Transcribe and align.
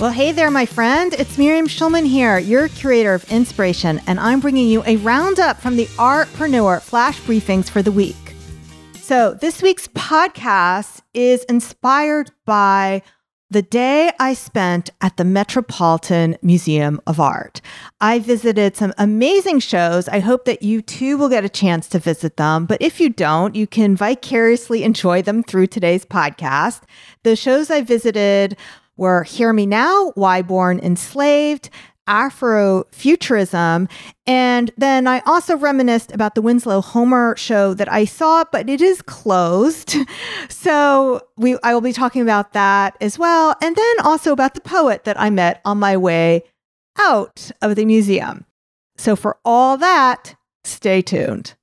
Well, 0.00 0.12
hey 0.12 0.32
there, 0.32 0.50
my 0.50 0.64
friend. 0.64 1.12
It's 1.12 1.36
Miriam 1.36 1.66
Schulman 1.66 2.06
here, 2.06 2.38
your 2.38 2.68
curator 2.68 3.12
of 3.12 3.30
inspiration, 3.30 4.00
and 4.06 4.18
I'm 4.18 4.40
bringing 4.40 4.66
you 4.66 4.82
a 4.86 4.96
roundup 4.96 5.60
from 5.60 5.76
the 5.76 5.84
Artpreneur 5.98 6.80
flash 6.80 7.20
briefings 7.20 7.68
for 7.68 7.82
the 7.82 7.92
week. 7.92 8.16
So, 8.94 9.34
this 9.34 9.60
week's 9.60 9.88
podcast 9.88 11.02
is 11.12 11.44
inspired 11.50 12.30
by 12.46 13.02
the 13.50 13.60
day 13.60 14.10
I 14.18 14.32
spent 14.32 14.88
at 15.02 15.18
the 15.18 15.24
Metropolitan 15.24 16.38
Museum 16.40 16.98
of 17.06 17.20
Art. 17.20 17.60
I 18.00 18.20
visited 18.20 18.76
some 18.76 18.94
amazing 18.96 19.58
shows. 19.58 20.08
I 20.08 20.20
hope 20.20 20.46
that 20.46 20.62
you 20.62 20.80
too 20.80 21.18
will 21.18 21.28
get 21.28 21.44
a 21.44 21.48
chance 21.50 21.88
to 21.88 21.98
visit 21.98 22.38
them. 22.38 22.64
But 22.64 22.80
if 22.80 23.00
you 23.00 23.10
don't, 23.10 23.54
you 23.54 23.66
can 23.66 23.96
vicariously 23.96 24.82
enjoy 24.82 25.20
them 25.20 25.42
through 25.42 25.66
today's 25.66 26.06
podcast. 26.06 26.84
The 27.22 27.36
shows 27.36 27.70
I 27.70 27.82
visited 27.82 28.56
were 29.00 29.24
Hear 29.24 29.52
Me 29.52 29.64
Now, 29.66 30.12
Why 30.14 30.42
Born 30.42 30.78
Enslaved, 30.78 31.70
Afrofuturism. 32.06 33.90
And 34.26 34.70
then 34.76 35.06
I 35.06 35.20
also 35.20 35.56
reminisced 35.56 36.12
about 36.12 36.34
the 36.34 36.42
Winslow 36.42 36.82
Homer 36.82 37.34
show 37.36 37.72
that 37.74 37.90
I 37.90 38.04
saw, 38.04 38.44
but 38.52 38.68
it 38.68 38.80
is 38.80 39.02
closed. 39.02 39.96
So 40.48 41.22
we 41.36 41.56
I 41.62 41.72
will 41.72 41.80
be 41.80 41.92
talking 41.92 42.20
about 42.20 42.52
that 42.52 42.96
as 43.00 43.18
well. 43.18 43.54
And 43.62 43.74
then 43.74 44.00
also 44.04 44.32
about 44.32 44.54
the 44.54 44.60
poet 44.60 45.04
that 45.04 45.18
I 45.18 45.30
met 45.30 45.60
on 45.64 45.78
my 45.78 45.96
way 45.96 46.42
out 46.98 47.50
of 47.62 47.76
the 47.76 47.86
museum. 47.86 48.44
So 48.98 49.16
for 49.16 49.38
all 49.44 49.78
that, 49.78 50.34
stay 50.64 51.00
tuned. 51.00 51.54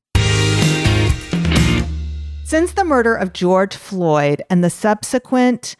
Since 2.43 2.71
the 2.73 2.83
murder 2.83 3.13
of 3.13 3.33
George 3.33 3.75
Floyd 3.75 4.41
and 4.49 4.63
the 4.63 4.69
subsequent 4.69 5.75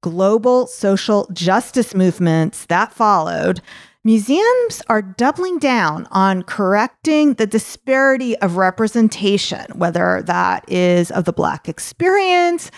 global 0.00 0.66
social 0.66 1.28
justice 1.32 1.94
movements 1.94 2.66
that 2.66 2.92
followed, 2.92 3.60
museums 4.02 4.80
are 4.88 5.02
doubling 5.02 5.58
down 5.58 6.06
on 6.10 6.42
correcting 6.42 7.34
the 7.34 7.46
disparity 7.46 8.36
of 8.38 8.56
representation, 8.56 9.66
whether 9.74 10.22
that 10.22 10.64
is 10.70 11.10
of 11.10 11.24
the 11.24 11.32
Black 11.32 11.68
experience, 11.68 12.70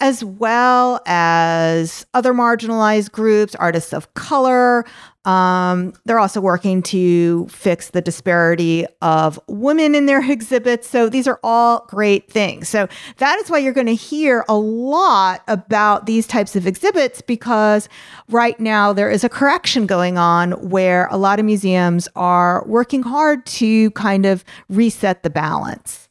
as 0.00 0.24
well 0.24 1.00
as 1.06 2.06
other 2.14 2.32
marginalized 2.32 3.12
groups, 3.12 3.54
artists 3.56 3.92
of 3.92 4.12
color, 4.14 4.86
um, 5.24 5.92
they're 6.06 6.18
also 6.18 6.40
working 6.40 6.82
to 6.82 7.46
fix 7.48 7.90
the 7.90 8.00
disparity 8.00 8.86
of 9.02 9.38
women 9.48 9.94
in 9.94 10.06
their 10.06 10.22
exhibits. 10.30 10.88
So 10.88 11.08
these 11.08 11.28
are 11.28 11.38
all 11.42 11.86
great 11.88 12.30
things. 12.30 12.68
So 12.68 12.88
that 13.18 13.38
is 13.40 13.50
why 13.50 13.58
you're 13.58 13.74
going 13.74 13.86
to 13.86 13.94
hear 13.94 14.44
a 14.48 14.56
lot 14.56 15.42
about 15.46 16.06
these 16.06 16.26
types 16.26 16.56
of 16.56 16.66
exhibits 16.66 17.20
because 17.20 17.88
right 18.30 18.58
now 18.58 18.92
there 18.92 19.10
is 19.10 19.22
a 19.22 19.28
correction 19.28 19.86
going 19.86 20.16
on 20.16 20.52
where 20.70 21.06
a 21.10 21.18
lot 21.18 21.38
of 21.38 21.44
museums 21.44 22.08
are 22.16 22.64
working 22.66 23.02
hard 23.02 23.44
to 23.46 23.90
kind 23.92 24.24
of 24.24 24.44
reset 24.68 25.22
the 25.22 25.30
balance. 25.30 26.08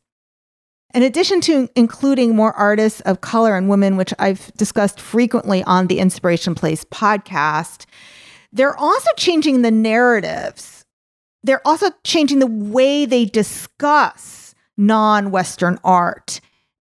In 0.93 1.03
addition 1.03 1.39
to 1.41 1.69
including 1.75 2.35
more 2.35 2.53
artists 2.53 2.99
of 3.01 3.21
color 3.21 3.55
and 3.55 3.69
women, 3.69 3.95
which 3.95 4.11
I've 4.17 4.51
discussed 4.53 4.99
frequently 4.99 5.63
on 5.63 5.85
the 5.85 5.99
Inspiration 5.99 6.55
Place 6.55 6.83
podcast, 6.85 7.85
they're 8.51 8.77
also 8.77 9.09
changing 9.17 9.61
the 9.61 9.71
narratives. 9.71 10.85
They're 11.43 11.65
also 11.65 11.91
changing 12.03 12.39
the 12.39 12.47
way 12.47 13.05
they 13.05 13.25
discuss 13.25 14.53
non 14.77 15.31
Western 15.31 15.77
art 15.83 16.41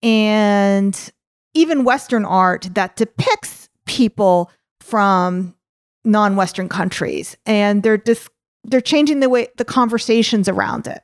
and 0.02 1.12
even 1.54 1.84
Western 1.84 2.24
art 2.24 2.68
that 2.72 2.96
depicts 2.96 3.68
people 3.86 4.50
from 4.80 5.54
non 6.04 6.36
Western 6.36 6.68
countries. 6.68 7.36
And 7.46 7.82
they're, 7.82 7.98
dis- 7.98 8.28
they're 8.64 8.80
changing 8.80 9.20
the 9.20 9.28
way 9.28 9.48
the 9.56 9.64
conversations 9.64 10.48
around 10.48 10.86
it. 10.86 11.02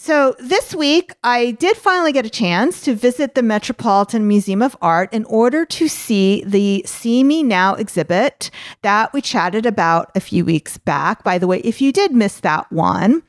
So, 0.00 0.36
this 0.38 0.76
week, 0.76 1.12
I 1.24 1.50
did 1.50 1.76
finally 1.76 2.12
get 2.12 2.24
a 2.24 2.30
chance 2.30 2.82
to 2.82 2.94
visit 2.94 3.34
the 3.34 3.42
Metropolitan 3.42 4.28
Museum 4.28 4.62
of 4.62 4.76
Art 4.80 5.12
in 5.12 5.24
order 5.24 5.66
to 5.66 5.88
see 5.88 6.44
the 6.46 6.84
See 6.86 7.24
Me 7.24 7.42
Now 7.42 7.74
exhibit 7.74 8.52
that 8.82 9.12
we 9.12 9.20
chatted 9.20 9.66
about 9.66 10.12
a 10.14 10.20
few 10.20 10.44
weeks 10.44 10.78
back. 10.78 11.24
By 11.24 11.36
the 11.36 11.48
way, 11.48 11.58
if 11.58 11.82
you 11.82 11.92
did 11.92 12.12
miss 12.12 12.38
that 12.40 12.70
one, 12.70 13.24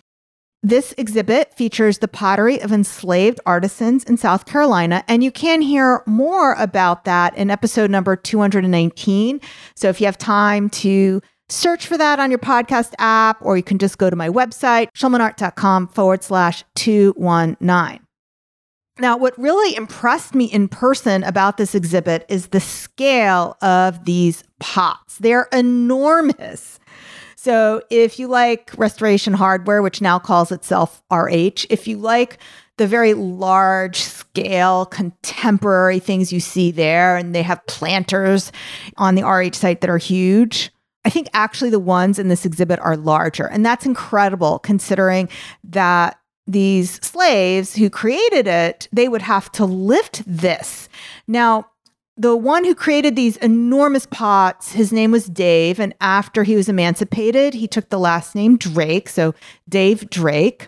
this 0.61 0.93
exhibit 0.95 1.55
features 1.55 1.97
the 1.97 2.07
pottery 2.07 2.61
of 2.61 2.71
enslaved 2.71 3.39
artisans 3.47 4.03
in 4.03 4.17
South 4.17 4.45
Carolina, 4.45 5.03
and 5.07 5.23
you 5.23 5.31
can 5.31 5.61
hear 5.61 6.03
more 6.05 6.53
about 6.53 7.03
that 7.05 7.35
in 7.35 7.49
episode 7.49 7.89
number 7.89 8.15
219. 8.15 9.41
So, 9.75 9.89
if 9.89 9.99
you 9.99 10.05
have 10.05 10.19
time 10.19 10.69
to 10.69 11.19
Search 11.49 11.87
for 11.87 11.97
that 11.97 12.19
on 12.19 12.29
your 12.29 12.39
podcast 12.39 12.93
app, 12.99 13.41
or 13.41 13.57
you 13.57 13.63
can 13.63 13.79
just 13.79 13.97
go 13.97 14.09
to 14.09 14.15
my 14.15 14.29
website, 14.29 14.89
schulmanart.com 14.95 15.87
forward 15.87 16.23
slash 16.23 16.63
219. 16.75 18.05
Now, 18.99 19.17
what 19.17 19.37
really 19.39 19.75
impressed 19.75 20.35
me 20.35 20.45
in 20.45 20.67
person 20.67 21.23
about 21.23 21.57
this 21.57 21.73
exhibit 21.73 22.25
is 22.29 22.47
the 22.47 22.59
scale 22.59 23.57
of 23.61 24.05
these 24.05 24.43
pots. 24.59 25.17
They're 25.17 25.47
enormous. 25.53 26.79
So, 27.35 27.81
if 27.89 28.19
you 28.19 28.27
like 28.27 28.71
restoration 28.77 29.33
hardware, 29.33 29.81
which 29.81 30.01
now 30.01 30.19
calls 30.19 30.51
itself 30.51 31.01
RH, 31.09 31.65
if 31.69 31.87
you 31.87 31.97
like 31.97 32.37
the 32.75 32.85
very 32.85 33.13
large 33.13 34.01
scale 34.01 34.85
contemporary 34.85 35.99
things 35.99 36.33
you 36.33 36.41
see 36.41 36.69
there, 36.69 37.15
and 37.15 37.33
they 37.33 37.41
have 37.41 37.65
planters 37.65 38.51
on 38.97 39.15
the 39.15 39.23
RH 39.23 39.53
site 39.55 39.79
that 39.79 39.89
are 39.89 39.97
huge, 39.97 40.71
I 41.05 41.09
think 41.09 41.29
actually 41.33 41.69
the 41.69 41.79
ones 41.79 42.19
in 42.19 42.27
this 42.27 42.45
exhibit 42.45 42.79
are 42.79 42.97
larger. 42.97 43.47
And 43.47 43.65
that's 43.65 43.85
incredible 43.85 44.59
considering 44.59 45.29
that 45.63 46.19
these 46.45 47.03
slaves 47.05 47.75
who 47.75 47.89
created 47.89 48.47
it, 48.47 48.87
they 48.91 49.07
would 49.07 49.21
have 49.21 49.51
to 49.53 49.65
lift 49.65 50.23
this. 50.25 50.89
Now, 51.27 51.67
the 52.17 52.35
one 52.35 52.65
who 52.65 52.75
created 52.75 53.15
these 53.15 53.37
enormous 53.37 54.05
pots, 54.05 54.73
his 54.73 54.91
name 54.91 55.11
was 55.11 55.27
Dave. 55.27 55.79
And 55.79 55.95
after 56.01 56.43
he 56.43 56.55
was 56.55 56.67
emancipated, 56.67 57.53
he 57.53 57.67
took 57.67 57.89
the 57.89 57.99
last 57.99 58.35
name 58.35 58.57
Drake. 58.57 59.07
So 59.07 59.33
Dave 59.69 60.09
Drake. 60.09 60.67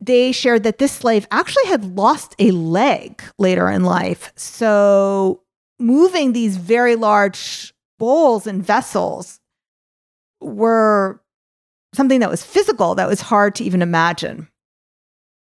They 0.00 0.32
shared 0.32 0.62
that 0.62 0.78
this 0.78 0.92
slave 0.92 1.26
actually 1.30 1.66
had 1.66 1.96
lost 1.96 2.34
a 2.38 2.52
leg 2.52 3.22
later 3.36 3.68
in 3.68 3.84
life. 3.84 4.32
So 4.36 5.42
moving 5.78 6.32
these 6.32 6.56
very 6.56 6.94
large 6.94 7.74
bowls 8.00 8.48
and 8.48 8.64
vessels 8.64 9.38
were 10.40 11.22
something 11.94 12.18
that 12.20 12.30
was 12.30 12.42
physical 12.42 12.96
that 12.96 13.08
was 13.08 13.20
hard 13.20 13.54
to 13.56 13.64
even 13.64 13.82
imagine. 13.82 14.48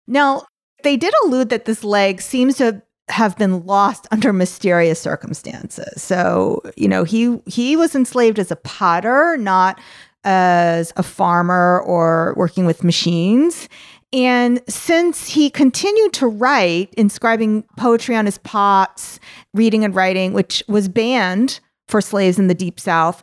Now, 0.07 0.43
they 0.83 0.97
did 0.97 1.13
allude 1.23 1.49
that 1.49 1.65
this 1.65 1.83
leg 1.83 2.21
seems 2.21 2.57
to 2.57 2.83
have 3.09 3.37
been 3.37 3.65
lost 3.65 4.07
under 4.11 4.31
mysterious 4.33 4.99
circumstances. 4.99 6.01
So, 6.01 6.61
you 6.75 6.87
know, 6.87 7.03
he 7.03 7.39
he 7.45 7.75
was 7.75 7.95
enslaved 7.95 8.37
as 8.37 8.51
a 8.51 8.55
potter, 8.55 9.37
not 9.37 9.79
as 10.23 10.93
a 10.97 11.03
farmer 11.03 11.81
or 11.81 12.33
working 12.37 12.65
with 12.65 12.83
machines. 12.83 13.67
And 14.13 14.61
since 14.67 15.27
he 15.27 15.49
continued 15.49 16.11
to 16.13 16.27
write, 16.27 16.93
inscribing 16.95 17.63
poetry 17.77 18.15
on 18.15 18.25
his 18.25 18.37
pots, 18.39 19.19
reading 19.53 19.85
and 19.85 19.95
writing, 19.95 20.33
which 20.33 20.63
was 20.67 20.89
banned 20.89 21.61
for 21.91 22.01
slaves 22.01 22.39
in 22.39 22.47
the 22.47 22.55
Deep 22.55 22.79
South, 22.79 23.21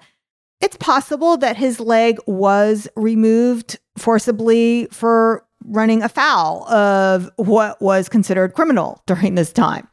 it's 0.61 0.77
possible 0.77 1.37
that 1.39 1.57
his 1.57 1.81
leg 1.81 2.19
was 2.27 2.87
removed 2.95 3.79
forcibly 3.97 4.87
for 4.93 5.45
running 5.65 6.03
afoul 6.03 6.69
of 6.69 7.31
what 7.37 7.81
was 7.81 8.09
considered 8.09 8.55
criminal 8.55 9.03
during 9.07 9.35
this 9.35 9.53
time. 9.53 9.89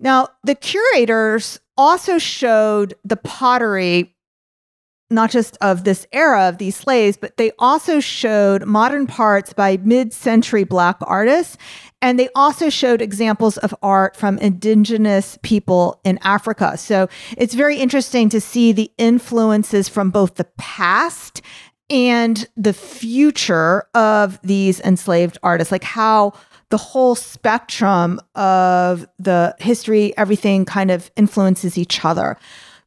Now, 0.00 0.28
the 0.44 0.54
curators 0.54 1.60
also 1.76 2.18
showed 2.18 2.94
the 3.04 3.16
pottery, 3.16 4.14
not 5.10 5.30
just 5.30 5.56
of 5.60 5.84
this 5.84 6.06
era 6.12 6.48
of 6.48 6.58
these 6.58 6.76
slaves, 6.76 7.16
but 7.16 7.36
they 7.36 7.50
also 7.58 7.98
showed 7.98 8.64
modern 8.64 9.06
parts 9.06 9.52
by 9.52 9.76
mid 9.78 10.12
century 10.12 10.64
Black 10.64 10.96
artists 11.00 11.56
and 12.00 12.18
they 12.18 12.28
also 12.34 12.68
showed 12.68 13.02
examples 13.02 13.58
of 13.58 13.74
art 13.82 14.16
from 14.16 14.38
indigenous 14.38 15.38
people 15.42 16.00
in 16.04 16.18
Africa. 16.22 16.76
So 16.76 17.08
it's 17.36 17.54
very 17.54 17.76
interesting 17.78 18.28
to 18.28 18.40
see 18.40 18.72
the 18.72 18.90
influences 18.98 19.88
from 19.88 20.10
both 20.10 20.36
the 20.36 20.46
past 20.56 21.42
and 21.90 22.46
the 22.56 22.72
future 22.72 23.84
of 23.94 24.38
these 24.42 24.80
enslaved 24.80 25.38
artists, 25.42 25.72
like 25.72 25.84
how 25.84 26.34
the 26.70 26.76
whole 26.76 27.14
spectrum 27.14 28.20
of 28.34 29.06
the 29.18 29.56
history, 29.58 30.16
everything 30.16 30.64
kind 30.64 30.90
of 30.90 31.10
influences 31.16 31.78
each 31.78 32.04
other. 32.04 32.36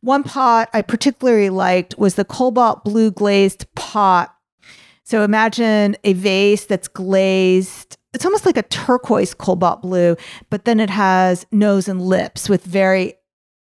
One 0.02 0.24
pot 0.24 0.70
I 0.74 0.82
particularly 0.82 1.50
liked 1.50 1.98
was 1.98 2.16
the 2.16 2.26
cobalt 2.26 2.84
blue 2.84 3.12
glazed 3.12 3.66
pot. 3.76 4.31
So 5.12 5.24
imagine 5.24 5.98
a 6.06 6.14
vase 6.14 6.66
that's 6.66 6.88
glazed. 6.88 7.98
It's 8.14 8.24
almost 8.24 8.46
like 8.46 8.56
a 8.56 8.64
turquoise 8.64 9.34
cobalt 9.34 9.82
blue, 9.82 10.16
but 10.50 10.64
then 10.64 10.80
it 10.80 10.90
has 10.90 11.46
nose 11.52 11.90
and 11.90 12.02
lips 12.02 12.48
with 12.48 12.64
very 12.64 13.16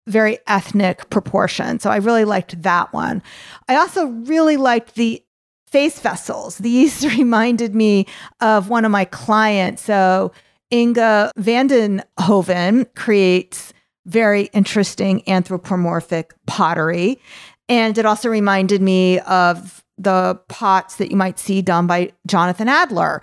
very 0.05 0.37
ethnic 0.45 1.09
proportion. 1.09 1.79
So 1.79 1.89
I 1.89 1.97
really 1.97 2.25
liked 2.25 2.61
that 2.61 2.93
one. 2.93 3.23
I 3.67 3.75
also 3.75 4.05
really 4.05 4.55
liked 4.55 4.93
the 4.93 5.23
face 5.65 5.99
vessels. 5.99 6.59
These 6.59 7.07
reminded 7.17 7.73
me 7.73 8.05
of 8.39 8.69
one 8.69 8.85
of 8.85 8.91
my 8.91 9.05
clients. 9.05 9.81
So 9.81 10.31
Inga 10.71 11.31
Vandenhoven 11.39 12.93
creates 12.93 13.73
very 14.05 14.43
interesting 14.53 15.27
anthropomorphic 15.27 16.35
pottery. 16.45 17.19
And 17.67 17.97
it 17.97 18.05
also 18.05 18.29
reminded 18.29 18.83
me 18.83 19.19
of 19.21 19.80
the 20.01 20.39
pots 20.47 20.95
that 20.95 21.11
you 21.11 21.17
might 21.17 21.39
see 21.39 21.61
done 21.61 21.87
by 21.87 22.11
Jonathan 22.27 22.67
Adler, 22.67 23.21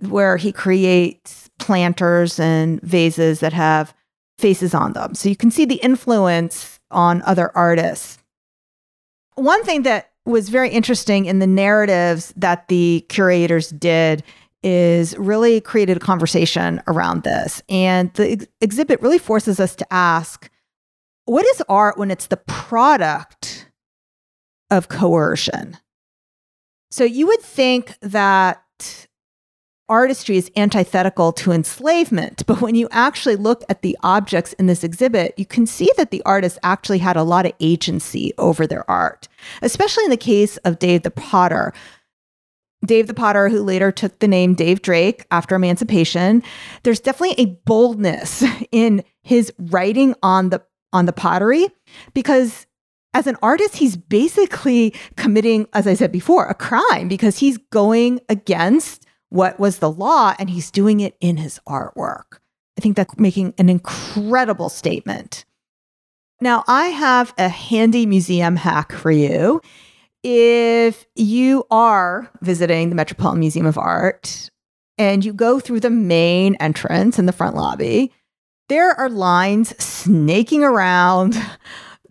where 0.00 0.36
he 0.36 0.52
creates 0.52 1.48
planters 1.58 2.38
and 2.38 2.80
vases 2.82 3.40
that 3.40 3.52
have 3.52 3.94
faces 4.38 4.74
on 4.74 4.92
them. 4.92 5.14
So 5.14 5.28
you 5.28 5.36
can 5.36 5.50
see 5.50 5.64
the 5.64 5.76
influence 5.76 6.78
on 6.90 7.22
other 7.22 7.50
artists. 7.56 8.18
One 9.34 9.64
thing 9.64 9.82
that 9.82 10.10
was 10.24 10.48
very 10.48 10.70
interesting 10.70 11.26
in 11.26 11.38
the 11.38 11.46
narratives 11.46 12.32
that 12.36 12.68
the 12.68 13.04
curators 13.08 13.70
did 13.70 14.22
is 14.62 15.16
really 15.16 15.60
created 15.60 15.96
a 15.96 16.00
conversation 16.00 16.82
around 16.86 17.22
this. 17.22 17.62
And 17.68 18.12
the 18.14 18.32
ex- 18.32 18.46
exhibit 18.60 19.00
really 19.00 19.18
forces 19.18 19.60
us 19.60 19.74
to 19.76 19.86
ask 19.92 20.50
what 21.24 21.46
is 21.46 21.62
art 21.68 21.98
when 21.98 22.10
it's 22.10 22.26
the 22.26 22.36
product 22.36 23.68
of 24.70 24.88
coercion? 24.88 25.76
So 26.90 27.04
you 27.04 27.26
would 27.26 27.40
think 27.40 27.94
that 28.00 28.62
artistry 29.88 30.36
is 30.36 30.50
antithetical 30.56 31.32
to 31.32 31.52
enslavement. 31.52 32.44
But 32.46 32.60
when 32.60 32.74
you 32.74 32.88
actually 32.90 33.36
look 33.36 33.64
at 33.68 33.82
the 33.82 33.96
objects 34.02 34.52
in 34.54 34.66
this 34.66 34.84
exhibit, 34.84 35.34
you 35.38 35.46
can 35.46 35.66
see 35.66 35.90
that 35.96 36.10
the 36.10 36.22
artists 36.26 36.58
actually 36.62 36.98
had 36.98 37.16
a 37.16 37.22
lot 37.22 37.46
of 37.46 37.52
agency 37.60 38.32
over 38.38 38.66
their 38.66 38.88
art, 38.90 39.28
especially 39.62 40.04
in 40.04 40.10
the 40.10 40.16
case 40.16 40.56
of 40.58 40.78
Dave 40.78 41.02
the 41.02 41.10
Potter. 41.10 41.72
Dave 42.84 43.06
the 43.06 43.14
Potter, 43.14 43.48
who 43.48 43.62
later 43.62 43.90
took 43.90 44.18
the 44.18 44.28
name 44.28 44.54
Dave 44.54 44.82
Drake 44.82 45.26
after 45.30 45.56
emancipation, 45.56 46.42
there's 46.82 47.00
definitely 47.00 47.42
a 47.42 47.58
boldness 47.64 48.44
in 48.72 49.02
his 49.22 49.52
writing 49.58 50.14
on 50.22 50.50
the 50.50 50.62
on 50.90 51.04
the 51.04 51.12
pottery 51.12 51.68
because 52.14 52.66
as 53.14 53.26
an 53.26 53.36
artist, 53.42 53.76
he's 53.76 53.96
basically 53.96 54.94
committing, 55.16 55.66
as 55.72 55.86
I 55.86 55.94
said 55.94 56.12
before, 56.12 56.46
a 56.46 56.54
crime 56.54 57.08
because 57.08 57.38
he's 57.38 57.58
going 57.70 58.20
against 58.28 59.06
what 59.30 59.58
was 59.58 59.78
the 59.78 59.90
law 59.90 60.34
and 60.38 60.48
he's 60.50 60.70
doing 60.70 61.00
it 61.00 61.16
in 61.20 61.36
his 61.36 61.60
artwork. 61.68 62.38
I 62.76 62.80
think 62.80 62.96
that's 62.96 63.18
making 63.18 63.54
an 63.58 63.68
incredible 63.68 64.68
statement. 64.68 65.44
Now, 66.40 66.64
I 66.68 66.86
have 66.86 67.34
a 67.36 67.48
handy 67.48 68.06
museum 68.06 68.56
hack 68.56 68.92
for 68.92 69.10
you. 69.10 69.60
If 70.22 71.06
you 71.16 71.64
are 71.70 72.30
visiting 72.40 72.88
the 72.88 72.94
Metropolitan 72.94 73.40
Museum 73.40 73.66
of 73.66 73.78
Art 73.78 74.50
and 74.96 75.24
you 75.24 75.32
go 75.32 75.58
through 75.58 75.80
the 75.80 75.90
main 75.90 76.54
entrance 76.56 77.18
in 77.18 77.26
the 77.26 77.32
front 77.32 77.56
lobby, 77.56 78.12
there 78.68 78.92
are 78.92 79.08
lines 79.08 79.76
snaking 79.82 80.62
around 80.62 81.36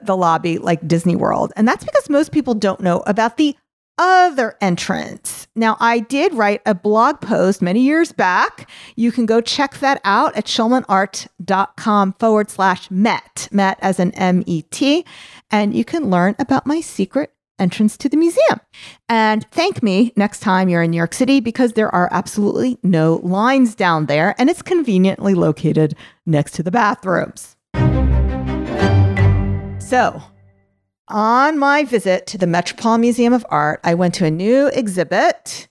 the 0.08 0.18
lobby 0.18 0.58
like 0.58 0.88
Disney 0.88 1.16
World. 1.16 1.54
And 1.56 1.68
that's 1.68 1.86
because 1.86 2.10
most 2.10 2.32
people 2.32 2.56
don't 2.56 2.82
know 2.82 3.04
about 3.06 3.38
the 3.38 3.56
other 4.00 4.56
entrance. 4.62 5.48
Now, 5.56 5.76
I 5.80 6.00
did 6.00 6.34
write 6.34 6.62
a 6.68 6.76
blog 6.76 7.20
post 7.20 7.64
many 7.64 7.82
years 7.82 8.12
back. 8.12 8.70
You 8.96 9.12
can 9.12 9.26
go 9.26 9.42
check 9.42 9.80
that 9.80 10.00
out 10.04 10.36
at 10.36 10.46
schulmanart.com 10.46 12.14
forward 12.20 12.50
slash 12.52 12.92
MET, 12.92 13.48
MET 13.52 13.80
as 13.82 14.00
an 14.00 14.12
M 14.12 14.44
E 14.46 14.62
T, 14.64 15.04
and 15.50 15.76
you 15.76 15.84
can 15.84 16.12
learn 16.12 16.36
about 16.38 16.68
my 16.68 16.80
secret 16.80 17.34
entrance 17.60 17.98
to 17.98 18.08
the 18.08 18.18
museum. 18.18 18.60
And 19.10 19.44
thank 19.50 19.82
me 19.82 20.14
next 20.16 20.42
time 20.42 20.70
you're 20.70 20.84
in 20.84 20.92
New 20.92 20.98
York 20.98 21.16
City 21.16 21.40
because 21.40 21.74
there 21.74 21.90
are 21.90 22.08
absolutely 22.12 22.78
no 22.84 23.16
lines 23.24 23.74
down 23.74 24.06
there 24.06 24.36
and 24.38 24.48
it's 24.48 24.62
conveniently 24.62 25.34
located 25.34 25.96
next 26.28 26.52
to 26.52 26.62
the 26.62 26.70
bathrooms. 26.70 27.57
So, 29.88 30.22
on 31.08 31.58
my 31.58 31.86
visit 31.86 32.28
to 32.28 32.38
the 32.38 32.46
Metropolitan 32.46 33.00
Museum 33.00 33.32
of 33.32 33.46
Art, 33.48 33.80
I 33.86 33.94
went 33.94 34.16
to 34.16 34.26
a 34.26 34.30
new 34.30 34.68
exhibit 34.68 35.70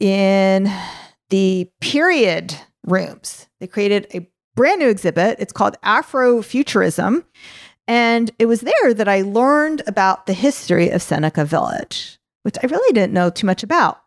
in 0.00 0.72
the 1.28 1.70
period 1.82 2.56
rooms. 2.86 3.48
They 3.60 3.66
created 3.66 4.06
a 4.14 4.26
brand 4.56 4.80
new 4.80 4.88
exhibit. 4.88 5.36
It's 5.38 5.52
called 5.52 5.76
Afrofuturism. 5.84 7.26
And 7.86 8.30
it 8.38 8.46
was 8.46 8.62
there 8.62 8.94
that 8.94 9.06
I 9.06 9.20
learned 9.20 9.82
about 9.86 10.24
the 10.24 10.32
history 10.32 10.88
of 10.88 11.02
Seneca 11.02 11.44
Village, 11.44 12.18
which 12.44 12.56
I 12.62 12.66
really 12.68 12.94
didn't 12.94 13.12
know 13.12 13.28
too 13.28 13.46
much 13.46 13.62
about. 13.62 14.00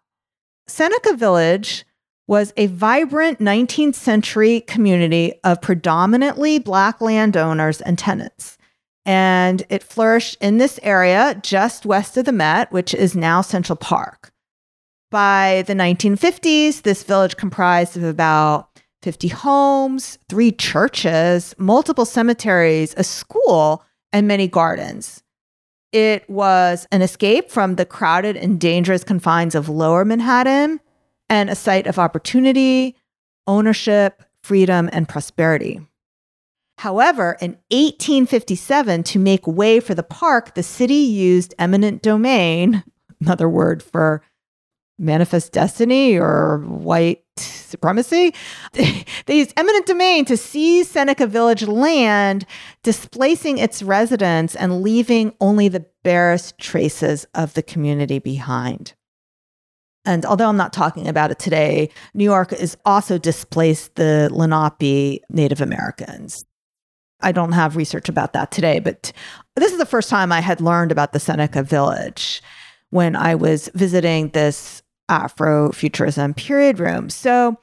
Seneca 0.65 1.15
Village 1.15 1.86
was 2.25 2.51
a 2.57 2.65
vibrant 2.65 3.38
19th 3.38 3.94
century 3.94 4.62
community 4.62 5.33
of 5.44 5.62
predominantly 5.62 6.57
Black 6.57 7.00
landowners 7.00 7.80
and 7.81 8.00
tenants 8.00 8.57
and 9.06 9.63
it 9.69 9.84
flourished 9.84 10.38
in 10.42 10.57
this 10.57 10.80
area 10.81 11.40
just 11.44 11.86
west 11.86 12.18
of 12.18 12.25
the 12.25 12.31
Met, 12.31 12.72
which 12.72 12.94
is 12.94 13.16
now 13.16 13.42
Central 13.42 13.75
Park. 13.75 14.31
By 15.12 15.63
the 15.68 15.74
1950s, 15.75 16.81
this 16.81 17.04
village 17.04 17.38
comprised 17.38 17.96
of 17.96 18.04
about 18.04 18.69
50 19.04 19.28
homes, 19.28 20.18
three 20.30 20.52
churches, 20.52 21.54
multiple 21.60 22.06
cemeteries, 22.06 22.96
a 22.98 23.04
school, 23.04 23.84
and 24.12 24.28
many 24.28 24.48
gardens. 24.48 25.22
It 25.92 26.28
was 26.30 26.88
an 26.92 27.01
escape 27.01 27.51
from 27.51 27.75
the 27.75 27.86
crowded 27.86 28.36
and 28.36 28.60
dangerous 28.60 29.04
confines 29.04 29.56
of 29.56 29.69
lower 29.69 30.04
Manhattan 30.04 30.80
and 31.30 31.50
a 31.50 31.56
site 31.56 31.88
of 31.88 32.00
opportunity, 32.00 32.96
ownership, 33.48 34.24
freedom, 34.41 34.89
and 34.91 35.08
prosperity. 35.08 35.79
However, 36.77 37.38
in 37.41 37.51
1857, 37.72 39.03
to 39.03 39.20
make 39.20 39.48
way 39.48 39.79
for 39.79 39.96
the 39.96 40.03
park, 40.03 40.55
the 40.55 40.63
city 40.63 40.94
used 40.94 41.53
eminent 41.58 42.01
domain, 42.01 42.84
another 43.22 43.50
word 43.50 43.82
for 43.82 44.22
manifest 44.98 45.51
destiny 45.51 46.17
or 46.17 46.60
white 46.60 47.24
supremacy. 47.38 48.34
they 48.74 49.05
used 49.38 49.53
eminent 49.58 49.86
domain 49.86 50.25
to 50.25 50.38
seize 50.38 50.89
Seneca 50.89 51.27
Village 51.27 51.63
land, 51.63 52.46
displacing 52.84 53.58
its 53.58 53.84
residents 53.84 54.55
and 54.55 54.82
leaving 54.82 55.34
only 55.41 55.67
the 55.67 55.86
barest 56.03 56.58
traces 56.58 57.25
of 57.34 57.53
the 57.53 57.63
community 57.63 58.20
behind. 58.20 58.94
And 60.05 60.25
although 60.25 60.48
I'm 60.48 60.58
not 60.58 60.72
talking 60.72 61.08
about 61.08 61.32
it 61.32 61.39
today, 61.39 61.89
New 62.13 62.24
York 62.24 62.51
has 62.51 62.77
also 62.86 63.17
displaced 63.17 63.96
the 63.96 64.29
Lenape 64.32 65.24
Native 65.29 65.62
Americans. 65.62 66.46
I 67.25 67.32
don't 67.32 67.53
have 67.53 67.75
research 67.75 68.08
about 68.08 68.34
that 68.34 68.51
today, 68.51 68.79
but 68.79 69.12
this 69.55 69.72
is 69.72 69.79
the 69.79 69.86
first 69.86 70.10
time 70.10 70.32
I 70.32 70.41
had 70.41 70.62
learned 70.62 70.91
about 70.91 71.12
the 71.12 71.20
Seneca 71.20 71.63
Village 71.63 72.41
when 72.91 73.15
I 73.15 73.34
was 73.34 73.70
visiting 73.74 74.29
this 74.29 74.84
Afrofuturism 75.10 76.36
period 76.36 76.79
room. 76.79 77.10
So 77.10 77.58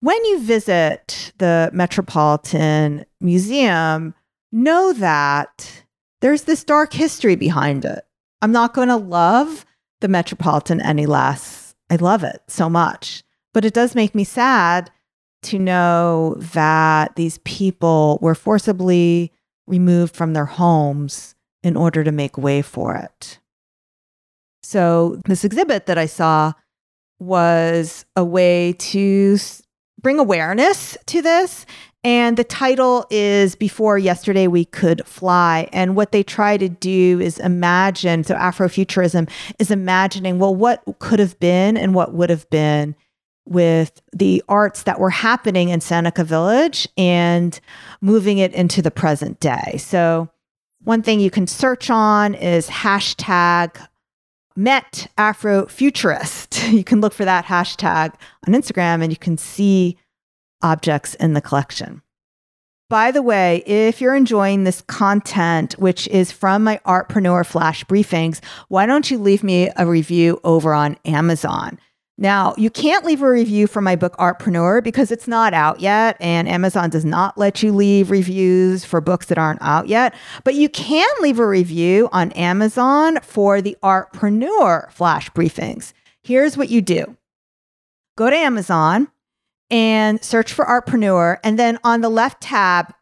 when 0.00 0.24
you 0.24 0.40
visit 0.40 1.32
the 1.38 1.68
Metropolitan 1.72 3.04
Museum, 3.20 4.14
know 4.52 4.92
that 4.92 5.84
there's 6.20 6.42
this 6.42 6.62
dark 6.62 6.92
history 6.92 7.34
behind 7.34 7.84
it. 7.84 8.06
I'm 8.40 8.52
not 8.52 8.72
going 8.72 8.88
to 8.88 8.96
love 8.96 9.66
the 10.00 10.08
Metropolitan 10.08 10.80
any 10.80 11.06
less. 11.06 11.74
I 11.90 11.96
love 11.96 12.22
it 12.22 12.40
so 12.46 12.70
much, 12.70 13.24
but 13.52 13.64
it 13.64 13.74
does 13.74 13.96
make 13.96 14.14
me 14.14 14.22
sad 14.22 14.92
to 15.42 15.58
know 15.58 16.34
that 16.38 17.16
these 17.16 17.38
people 17.38 18.18
were 18.20 18.34
forcibly 18.34 19.32
removed 19.66 20.16
from 20.16 20.32
their 20.32 20.46
homes 20.46 21.34
in 21.62 21.76
order 21.76 22.02
to 22.04 22.12
make 22.12 22.38
way 22.38 22.62
for 22.62 22.94
it. 22.94 23.38
So, 24.62 25.20
this 25.24 25.44
exhibit 25.44 25.86
that 25.86 25.98
I 25.98 26.06
saw 26.06 26.52
was 27.18 28.04
a 28.16 28.24
way 28.24 28.74
to 28.78 29.38
bring 30.00 30.18
awareness 30.18 30.96
to 31.06 31.22
this 31.22 31.66
And 32.04 32.36
the 32.36 32.44
title 32.44 33.06
is 33.10 33.56
Before 33.56 33.98
Yesterday 33.98 34.46
We 34.46 34.64
Could 34.64 35.04
Fly. 35.04 35.68
And 35.72 35.96
what 35.96 36.12
they 36.12 36.22
try 36.22 36.56
to 36.56 36.68
do 36.68 37.18
is 37.20 37.40
imagine, 37.40 38.22
so 38.22 38.34
Afrofuturism 38.36 39.28
is 39.58 39.70
imagining, 39.72 40.38
well, 40.38 40.54
what 40.54 40.82
could 41.00 41.18
have 41.18 41.38
been 41.40 41.76
and 41.76 41.94
what 41.94 42.14
would 42.14 42.30
have 42.30 42.48
been 42.50 42.94
with 43.48 44.02
the 44.12 44.42
arts 44.48 44.82
that 44.84 45.00
were 45.00 45.10
happening 45.10 45.70
in 45.70 45.80
Seneca 45.80 46.24
Village 46.24 46.88
and 46.96 47.58
moving 48.00 48.38
it 48.38 48.52
into 48.52 48.82
the 48.82 48.90
present 48.90 49.40
day. 49.40 49.76
So, 49.78 50.28
one 50.84 51.02
thing 51.02 51.20
you 51.20 51.30
can 51.30 51.46
search 51.46 51.90
on 51.90 52.34
is 52.34 52.68
hashtag 52.68 53.76
Met 54.54 55.08
Afrofuturist. 55.16 56.72
You 56.78 56.84
can 56.84 57.00
look 57.00 57.14
for 57.14 57.24
that 57.24 57.46
hashtag 57.46 58.14
on 58.46 58.52
Instagram 58.52 59.02
and 59.02 59.10
you 59.10 59.16
can 59.16 59.38
see 59.38 59.96
objects 60.60 61.14
in 61.14 61.32
the 61.32 61.40
collection. 61.40 62.02
By 62.90 63.10
the 63.10 63.22
way, 63.22 63.62
if 63.66 64.00
you're 64.00 64.14
enjoying 64.14 64.64
this 64.64 64.80
content, 64.82 65.74
which 65.74 66.08
is 66.08 66.32
from 66.32 66.64
my 66.64 66.80
Artpreneur 66.86 67.44
Flash 67.44 67.84
briefings, 67.84 68.40
why 68.68 68.86
don't 68.86 69.10
you 69.10 69.18
leave 69.18 69.42
me 69.42 69.70
a 69.76 69.86
review 69.86 70.40
over 70.42 70.74
on 70.74 70.96
Amazon? 71.04 71.78
Now, 72.20 72.52
you 72.58 72.68
can't 72.68 73.04
leave 73.04 73.22
a 73.22 73.30
review 73.30 73.68
for 73.68 73.80
my 73.80 73.94
book 73.94 74.16
Artpreneur 74.16 74.82
because 74.82 75.12
it's 75.12 75.28
not 75.28 75.54
out 75.54 75.78
yet, 75.78 76.16
and 76.18 76.48
Amazon 76.48 76.90
does 76.90 77.04
not 77.04 77.38
let 77.38 77.62
you 77.62 77.72
leave 77.72 78.10
reviews 78.10 78.84
for 78.84 79.00
books 79.00 79.26
that 79.26 79.38
aren't 79.38 79.62
out 79.62 79.86
yet. 79.86 80.16
But 80.42 80.56
you 80.56 80.68
can 80.68 81.08
leave 81.20 81.38
a 81.38 81.46
review 81.46 82.08
on 82.10 82.32
Amazon 82.32 83.20
for 83.22 83.62
the 83.62 83.76
Artpreneur 83.84 84.90
flash 84.90 85.30
briefings. 85.30 85.92
Here's 86.20 86.56
what 86.56 86.70
you 86.70 86.82
do 86.82 87.16
go 88.16 88.28
to 88.28 88.36
Amazon 88.36 89.06
and 89.70 90.22
search 90.22 90.52
for 90.52 90.64
Artpreneur, 90.64 91.38
and 91.44 91.56
then 91.56 91.78
on 91.84 92.00
the 92.00 92.08
left 92.08 92.40
tab, 92.42 92.92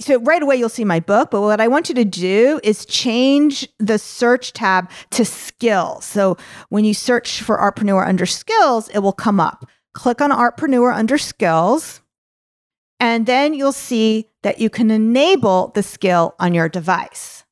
so 0.00 0.18
right 0.20 0.42
away 0.42 0.56
you'll 0.56 0.68
see 0.68 0.84
my 0.84 0.98
book 1.00 1.30
but 1.30 1.40
what 1.40 1.60
i 1.60 1.68
want 1.68 1.88
you 1.88 1.94
to 1.94 2.04
do 2.04 2.60
is 2.62 2.84
change 2.84 3.68
the 3.78 3.98
search 3.98 4.52
tab 4.52 4.90
to 5.10 5.24
skills 5.24 6.04
so 6.04 6.36
when 6.68 6.84
you 6.84 6.94
search 6.94 7.40
for 7.42 7.56
artpreneur 7.56 8.06
under 8.06 8.26
skills 8.26 8.88
it 8.88 9.00
will 9.00 9.12
come 9.12 9.40
up. 9.40 9.66
Click 9.92 10.20
on 10.20 10.30
artpreneur 10.30 10.94
under 10.94 11.18
skills 11.18 12.00
and 12.98 13.26
then 13.26 13.54
you'll 13.54 13.72
see 13.72 14.28
that 14.42 14.58
you 14.58 14.70
can 14.70 14.90
enable 14.90 15.68
the 15.68 15.82
skill 15.82 16.34
on 16.38 16.54
your 16.54 16.68
device. 16.68 17.44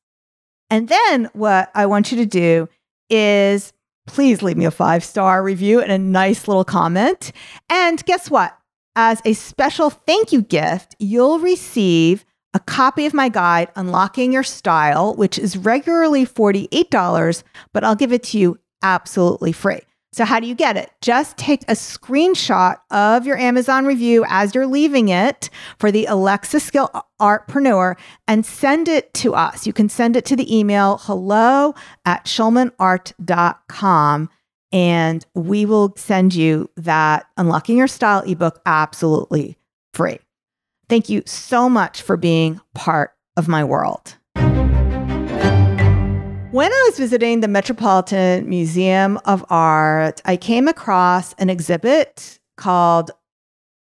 And 0.69 0.89
then 0.89 1.29
what 1.33 1.71
i 1.75 1.85
want 1.85 2.11
you 2.11 2.17
to 2.17 2.25
do 2.25 2.67
is 3.09 3.73
please 4.07 4.41
leave 4.41 4.57
me 4.57 4.65
a 4.65 4.71
five 4.71 5.03
star 5.03 5.43
review 5.43 5.79
and 5.81 5.91
a 5.91 5.97
nice 5.97 6.47
little 6.47 6.65
comment. 6.65 7.31
And 7.69 8.03
guess 8.05 8.29
what? 8.29 8.57
As 8.95 9.21
a 9.25 9.33
special 9.33 9.89
thank 9.89 10.31
you 10.31 10.41
gift, 10.41 10.95
you'll 10.99 11.39
receive 11.39 12.25
a 12.53 12.59
copy 12.59 13.05
of 13.05 13.13
my 13.13 13.29
guide, 13.29 13.69
Unlocking 13.75 14.31
Your 14.31 14.43
Style, 14.43 15.15
which 15.15 15.39
is 15.39 15.57
regularly 15.57 16.25
$48, 16.25 17.43
but 17.71 17.83
I'll 17.83 17.95
give 17.95 18.13
it 18.13 18.23
to 18.23 18.37
you 18.37 18.59
absolutely 18.81 19.51
free. 19.51 19.81
So, 20.11 20.25
how 20.25 20.39
do 20.39 20.45
you 20.45 20.53
get 20.53 20.77
it? 20.77 20.91
Just 21.01 21.37
take 21.37 21.63
a 21.63 21.73
screenshot 21.73 22.77
of 22.91 23.25
your 23.25 23.35
Amazon 23.35 23.87
review 23.87 24.23
as 24.27 24.53
you're 24.53 24.67
leaving 24.67 25.09
it 25.09 25.49
for 25.79 25.91
the 25.91 26.05
Alexa 26.05 26.59
Skill 26.59 26.91
Artpreneur 27.19 27.95
and 28.27 28.45
send 28.45 28.87
it 28.87 29.11
to 29.15 29.33
us. 29.33 29.65
You 29.65 29.73
can 29.73 29.89
send 29.89 30.15
it 30.15 30.25
to 30.25 30.35
the 30.35 30.55
email 30.55 30.99
hello 31.01 31.73
at 32.05 32.25
schulmanart.com 32.25 34.29
and 34.71 35.25
we 35.33 35.65
will 35.65 35.93
send 35.97 36.35
you 36.35 36.69
that 36.77 37.25
Unlocking 37.37 37.77
Your 37.77 37.87
Style 37.87 38.21
ebook 38.21 38.61
absolutely 38.67 39.57
free. 39.93 40.19
Thank 40.89 41.09
you 41.09 41.23
so 41.25 41.69
much 41.69 42.01
for 42.01 42.17
being 42.17 42.59
part 42.73 43.11
of 43.37 43.47
my 43.47 43.63
world. 43.63 44.17
When 46.53 46.71
I 46.71 46.85
was 46.87 46.99
visiting 46.99 47.39
the 47.39 47.47
Metropolitan 47.47 48.47
Museum 48.47 49.17
of 49.25 49.43
Art, 49.49 50.21
I 50.25 50.37
came 50.37 50.67
across 50.67 51.33
an 51.39 51.49
exhibit 51.49 52.39
called 52.57 53.09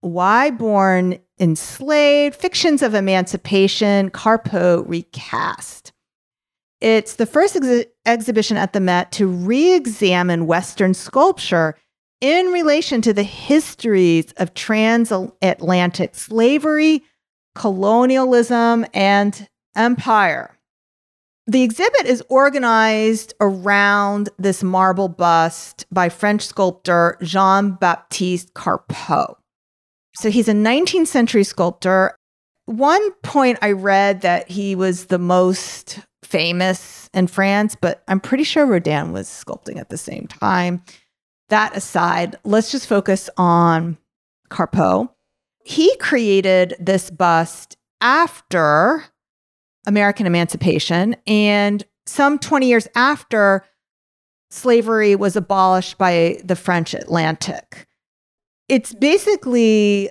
Why 0.00 0.50
Born 0.50 1.18
Enslaved 1.38 2.35
Fictions 2.35 2.80
of 2.80 2.94
Emancipation 2.94 4.09
Carpeaux 4.09 4.85
Recast. 4.87 5.92
It's 6.80 7.16
the 7.16 7.26
first 7.26 7.56
ex- 7.56 7.90
exhibition 8.06 8.56
at 8.56 8.73
the 8.73 8.80
Met 8.80 9.12
to 9.12 9.26
re 9.26 9.75
examine 9.75 10.47
Western 10.47 10.94
sculpture 10.94 11.76
in 12.22 12.46
relation 12.46 13.02
to 13.02 13.12
the 13.12 13.24
histories 13.24 14.32
of 14.36 14.54
transatlantic 14.54 16.14
slavery, 16.14 17.02
colonialism, 17.56 18.86
and 18.94 19.48
empire. 19.76 20.56
The 21.48 21.62
exhibit 21.62 22.06
is 22.06 22.22
organized 22.28 23.34
around 23.40 24.28
this 24.38 24.62
marble 24.62 25.08
bust 25.08 25.84
by 25.90 26.08
French 26.08 26.46
sculptor 26.46 27.18
Jean 27.20 27.72
Baptiste 27.72 28.54
Carpeaux. 28.54 29.36
So 30.14 30.30
he's 30.30 30.48
a 30.48 30.54
19th 30.54 31.08
century 31.08 31.42
sculptor. 31.42 32.14
One 32.66 33.10
point 33.22 33.58
I 33.60 33.72
read 33.72 34.20
that 34.20 34.48
he 34.48 34.76
was 34.76 35.06
the 35.06 35.18
most 35.18 35.98
famous 36.22 37.10
in 37.12 37.26
France, 37.26 37.76
but 37.78 38.04
I'm 38.06 38.20
pretty 38.20 38.44
sure 38.44 38.64
Rodin 38.64 39.12
was 39.12 39.26
sculpting 39.26 39.78
at 39.78 39.88
the 39.88 39.98
same 39.98 40.28
time 40.28 40.84
that 41.52 41.76
aside, 41.76 42.37
let's 42.44 42.71
just 42.73 42.87
focus 42.87 43.28
on 43.37 43.99
Carpeaux. 44.49 45.14
He 45.64 45.94
created 45.99 46.75
this 46.80 47.11
bust 47.11 47.76
after 48.00 49.04
American 49.87 50.26
emancipation 50.26 51.14
and 51.26 51.85
some 52.06 52.38
20 52.38 52.66
years 52.66 52.88
after 52.94 53.64
slavery 54.50 55.14
was 55.14 55.37
abolished 55.37 55.99
by 55.99 56.40
the 56.44 56.56
French 56.56 56.94
Atlantic. 56.94 57.87
It's 58.68 58.94
basically 58.94 60.11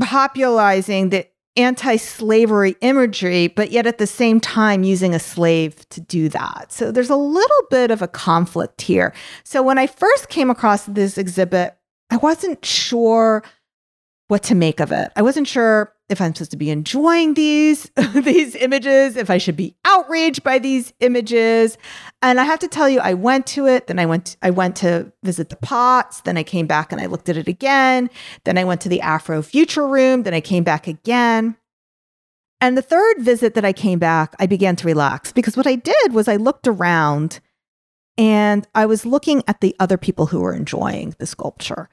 popularizing 0.00 1.10
the 1.10 1.26
anti 1.56 1.96
slavery 1.96 2.76
imagery, 2.80 3.48
but 3.48 3.70
yet 3.70 3.86
at 3.86 3.98
the 3.98 4.06
same 4.06 4.40
time 4.40 4.84
using 4.84 5.14
a 5.14 5.18
slave 5.18 5.88
to 5.90 6.00
do 6.00 6.28
that. 6.28 6.72
So 6.72 6.92
there's 6.92 7.10
a 7.10 7.16
little 7.16 7.62
bit 7.70 7.90
of 7.90 8.02
a 8.02 8.08
conflict 8.08 8.82
here. 8.82 9.12
So 9.44 9.62
when 9.62 9.78
I 9.78 9.86
first 9.86 10.28
came 10.28 10.50
across 10.50 10.84
this 10.84 11.18
exhibit, 11.18 11.76
I 12.10 12.16
wasn't 12.16 12.64
sure 12.64 13.42
what 14.28 14.42
to 14.44 14.54
make 14.54 14.80
of 14.80 14.92
it. 14.92 15.10
I 15.16 15.22
wasn't 15.22 15.48
sure 15.48 15.92
if 16.10 16.20
I'm 16.20 16.34
supposed 16.34 16.50
to 16.50 16.56
be 16.56 16.70
enjoying 16.70 17.34
these 17.34 17.90
these 18.14 18.54
images, 18.56 19.16
if 19.16 19.30
I 19.30 19.38
should 19.38 19.56
be 19.56 19.76
outraged 19.84 20.42
by 20.42 20.58
these 20.58 20.92
images. 21.00 21.78
And 22.20 22.38
I 22.38 22.44
have 22.44 22.58
to 22.58 22.68
tell 22.68 22.88
you, 22.88 23.00
I 23.00 23.14
went 23.14 23.46
to 23.48 23.66
it, 23.66 23.86
then 23.86 23.98
I 23.98 24.06
went 24.06 24.36
I 24.42 24.50
went 24.50 24.76
to 24.76 25.12
visit 25.22 25.48
the 25.48 25.56
pots, 25.56 26.20
then 26.22 26.36
I 26.36 26.42
came 26.42 26.66
back 26.66 26.92
and 26.92 27.00
I 27.00 27.06
looked 27.06 27.28
at 27.28 27.36
it 27.36 27.48
again, 27.48 28.10
then 28.44 28.58
I 28.58 28.64
went 28.64 28.80
to 28.82 28.88
the 28.88 29.00
Afro 29.00 29.40
Future 29.40 29.86
room, 29.86 30.24
then 30.24 30.34
I 30.34 30.40
came 30.40 30.64
back 30.64 30.86
again. 30.86 31.56
And 32.60 32.76
the 32.76 32.82
third 32.82 33.20
visit 33.20 33.54
that 33.54 33.64
I 33.64 33.72
came 33.72 33.98
back, 33.98 34.34
I 34.38 34.46
began 34.46 34.76
to 34.76 34.86
relax 34.86 35.32
because 35.32 35.56
what 35.56 35.66
I 35.66 35.76
did 35.76 36.12
was 36.12 36.28
I 36.28 36.36
looked 36.36 36.66
around 36.66 37.40
and 38.18 38.66
I 38.74 38.84
was 38.84 39.06
looking 39.06 39.42
at 39.48 39.62
the 39.62 39.74
other 39.80 39.96
people 39.96 40.26
who 40.26 40.40
were 40.40 40.54
enjoying 40.54 41.14
the 41.18 41.26
sculpture. 41.26 41.88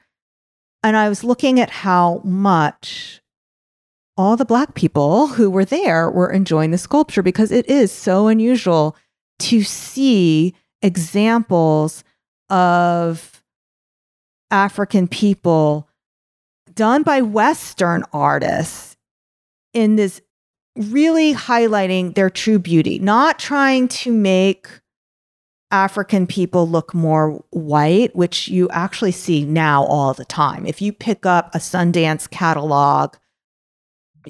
And 0.82 0.96
I 0.96 1.08
was 1.08 1.24
looking 1.24 1.58
at 1.58 1.70
how 1.70 2.20
much 2.22 3.22
all 4.18 4.36
the 4.36 4.44
Black 4.44 4.74
people 4.74 5.28
who 5.28 5.48
were 5.48 5.64
there 5.64 6.10
were 6.10 6.30
enjoying 6.30 6.72
the 6.72 6.78
sculpture 6.78 7.22
because 7.22 7.52
it 7.52 7.66
is 7.70 7.92
so 7.92 8.26
unusual 8.26 8.96
to 9.38 9.62
see 9.62 10.54
examples 10.82 12.02
of 12.50 13.42
African 14.50 15.06
people 15.06 15.88
done 16.74 17.04
by 17.04 17.22
Western 17.22 18.02
artists 18.12 18.96
in 19.72 19.94
this 19.94 20.20
really 20.76 21.32
highlighting 21.32 22.14
their 22.14 22.30
true 22.30 22.58
beauty, 22.58 22.98
not 22.98 23.38
trying 23.38 23.86
to 23.88 24.12
make 24.12 24.68
African 25.70 26.26
people 26.26 26.68
look 26.68 26.92
more 26.92 27.44
white, 27.50 28.16
which 28.16 28.48
you 28.48 28.68
actually 28.70 29.12
see 29.12 29.44
now 29.44 29.84
all 29.84 30.14
the 30.14 30.24
time. 30.24 30.66
If 30.66 30.80
you 30.82 30.92
pick 30.92 31.26
up 31.26 31.54
a 31.54 31.58
Sundance 31.58 32.28
catalog 32.28 33.14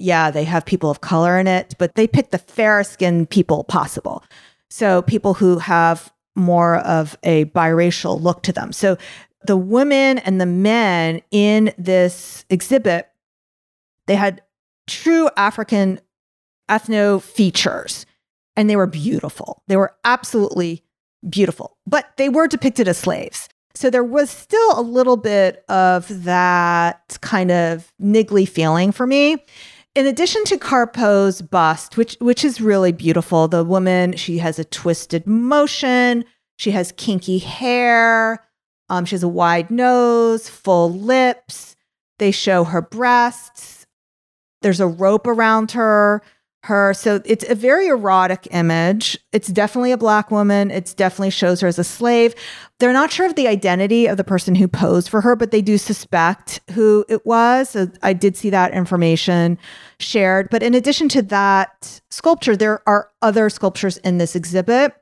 yeah, 0.00 0.30
they 0.30 0.44
have 0.44 0.64
people 0.64 0.90
of 0.90 1.00
color 1.00 1.38
in 1.38 1.46
it, 1.46 1.74
but 1.78 1.94
they 1.94 2.06
pick 2.06 2.30
the 2.30 2.38
fairest 2.38 2.92
skinned 2.92 3.30
people 3.30 3.64
possible. 3.64 4.22
So 4.70 5.02
people 5.02 5.34
who 5.34 5.58
have 5.58 6.12
more 6.34 6.76
of 6.78 7.16
a 7.22 7.46
biracial 7.46 8.20
look 8.20 8.42
to 8.44 8.52
them. 8.52 8.72
So 8.72 8.96
the 9.46 9.56
women 9.56 10.18
and 10.18 10.40
the 10.40 10.46
men 10.46 11.20
in 11.30 11.72
this 11.78 12.44
exhibit, 12.50 13.08
they 14.06 14.16
had 14.16 14.42
true 14.86 15.28
African 15.36 16.00
ethno 16.68 17.22
features 17.22 18.06
and 18.56 18.68
they 18.68 18.76
were 18.76 18.86
beautiful. 18.86 19.62
They 19.68 19.76
were 19.76 19.94
absolutely 20.04 20.84
beautiful, 21.28 21.76
but 21.86 22.06
they 22.16 22.28
were 22.28 22.46
depicted 22.46 22.88
as 22.88 22.98
slaves. 22.98 23.48
So 23.74 23.90
there 23.90 24.04
was 24.04 24.30
still 24.30 24.80
a 24.80 24.82
little 24.82 25.16
bit 25.16 25.64
of 25.68 26.24
that 26.24 27.18
kind 27.20 27.50
of 27.50 27.92
niggly 28.02 28.48
feeling 28.48 28.90
for 28.92 29.06
me 29.06 29.44
in 29.98 30.06
addition 30.06 30.44
to 30.44 30.56
Carpeaux's 30.56 31.42
bust, 31.42 31.96
which 31.96 32.16
which 32.20 32.44
is 32.44 32.60
really 32.60 32.92
beautiful, 32.92 33.48
the 33.48 33.64
woman 33.64 34.14
she 34.14 34.38
has 34.38 34.56
a 34.60 34.64
twisted 34.64 35.26
motion, 35.26 36.24
she 36.56 36.70
has 36.70 36.92
kinky 36.92 37.38
hair, 37.38 38.44
um, 38.88 39.04
she 39.04 39.16
has 39.16 39.24
a 39.24 39.28
wide 39.28 39.72
nose, 39.72 40.48
full 40.48 40.92
lips. 40.92 41.74
They 42.20 42.30
show 42.30 42.62
her 42.62 42.80
breasts. 42.80 43.86
There's 44.62 44.78
a 44.78 44.86
rope 44.86 45.26
around 45.26 45.72
her 45.72 46.22
her. 46.64 46.92
So 46.92 47.20
it's 47.24 47.48
a 47.48 47.54
very 47.54 47.86
erotic 47.86 48.48
image. 48.50 49.18
It's 49.32 49.48
definitely 49.48 49.92
a 49.92 49.96
black 49.96 50.30
woman. 50.30 50.70
It 50.70 50.92
definitely 50.96 51.30
shows 51.30 51.60
her 51.60 51.68
as 51.68 51.78
a 51.78 51.84
slave. 51.84 52.34
They're 52.78 52.92
not 52.92 53.12
sure 53.12 53.26
of 53.26 53.36
the 53.36 53.48
identity 53.48 54.06
of 54.06 54.16
the 54.16 54.24
person 54.24 54.54
who 54.54 54.68
posed 54.68 55.08
for 55.08 55.20
her, 55.20 55.36
but 55.36 55.50
they 55.50 55.62
do 55.62 55.78
suspect 55.78 56.60
who 56.72 57.04
it 57.08 57.24
was. 57.24 57.70
So 57.70 57.88
I 58.02 58.12
did 58.12 58.36
see 58.36 58.50
that 58.50 58.74
information 58.74 59.58
shared. 59.98 60.48
But 60.50 60.62
in 60.62 60.74
addition 60.74 61.08
to 61.10 61.22
that 61.22 62.00
sculpture, 62.10 62.56
there 62.56 62.86
are 62.88 63.10
other 63.22 63.50
sculptures 63.50 63.98
in 63.98 64.18
this 64.18 64.34
exhibit. 64.34 64.94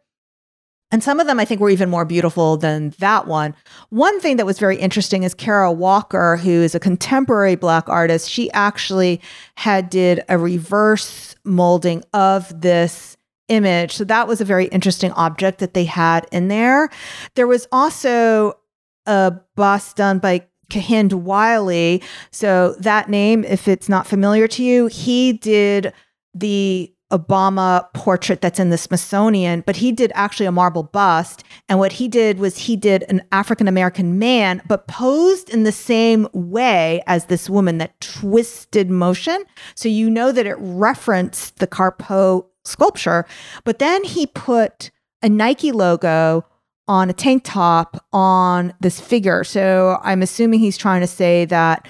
And 0.92 1.02
some 1.02 1.18
of 1.18 1.26
them 1.26 1.40
I 1.40 1.44
think 1.44 1.60
were 1.60 1.70
even 1.70 1.90
more 1.90 2.04
beautiful 2.04 2.56
than 2.56 2.90
that 2.98 3.26
one. 3.26 3.54
One 3.90 4.20
thing 4.20 4.36
that 4.36 4.46
was 4.46 4.58
very 4.58 4.76
interesting 4.76 5.24
is 5.24 5.34
Kara 5.34 5.72
Walker, 5.72 6.36
who 6.36 6.50
is 6.50 6.74
a 6.74 6.80
contemporary 6.80 7.56
black 7.56 7.88
artist. 7.88 8.30
She 8.30 8.50
actually 8.52 9.20
had 9.56 9.90
did 9.90 10.22
a 10.28 10.38
reverse 10.38 11.34
molding 11.44 12.04
of 12.12 12.60
this 12.60 13.16
image. 13.48 13.92
So 13.92 14.04
that 14.04 14.28
was 14.28 14.40
a 14.40 14.44
very 14.44 14.66
interesting 14.66 15.12
object 15.12 15.58
that 15.58 15.74
they 15.74 15.84
had 15.84 16.26
in 16.30 16.48
there. 16.48 16.88
There 17.34 17.46
was 17.46 17.66
also 17.72 18.58
a 19.06 19.32
bust 19.54 19.96
done 19.96 20.18
by 20.18 20.46
Kehinde 20.70 21.14
Wiley. 21.14 22.02
So 22.30 22.74
that 22.80 23.08
name, 23.08 23.44
if 23.44 23.68
it's 23.68 23.88
not 23.88 24.06
familiar 24.06 24.48
to 24.48 24.64
you, 24.64 24.86
he 24.86 25.32
did 25.32 25.92
the 26.34 26.92
Obama 27.12 27.86
portrait 27.94 28.40
that's 28.40 28.58
in 28.58 28.70
the 28.70 28.78
Smithsonian, 28.78 29.62
but 29.64 29.76
he 29.76 29.92
did 29.92 30.10
actually 30.14 30.46
a 30.46 30.52
marble 30.52 30.82
bust. 30.82 31.44
And 31.68 31.78
what 31.78 31.92
he 31.92 32.08
did 32.08 32.38
was 32.38 32.58
he 32.58 32.76
did 32.76 33.04
an 33.08 33.22
African 33.30 33.68
American 33.68 34.18
man, 34.18 34.60
but 34.66 34.88
posed 34.88 35.48
in 35.50 35.62
the 35.62 35.72
same 35.72 36.28
way 36.32 37.02
as 37.06 37.26
this 37.26 37.48
woman, 37.48 37.78
that 37.78 38.00
twisted 38.00 38.90
motion. 38.90 39.44
So 39.74 39.88
you 39.88 40.10
know 40.10 40.32
that 40.32 40.46
it 40.46 40.56
referenced 40.58 41.58
the 41.58 41.66
Carpeaux 41.66 42.46
sculpture. 42.64 43.24
But 43.64 43.78
then 43.78 44.02
he 44.02 44.26
put 44.26 44.90
a 45.22 45.28
Nike 45.28 45.72
logo 45.72 46.44
on 46.88 47.10
a 47.10 47.12
tank 47.12 47.42
top 47.44 48.04
on 48.12 48.74
this 48.80 49.00
figure. 49.00 49.44
So 49.44 49.98
I'm 50.02 50.22
assuming 50.22 50.60
he's 50.60 50.78
trying 50.78 51.00
to 51.00 51.06
say 51.06 51.44
that 51.46 51.86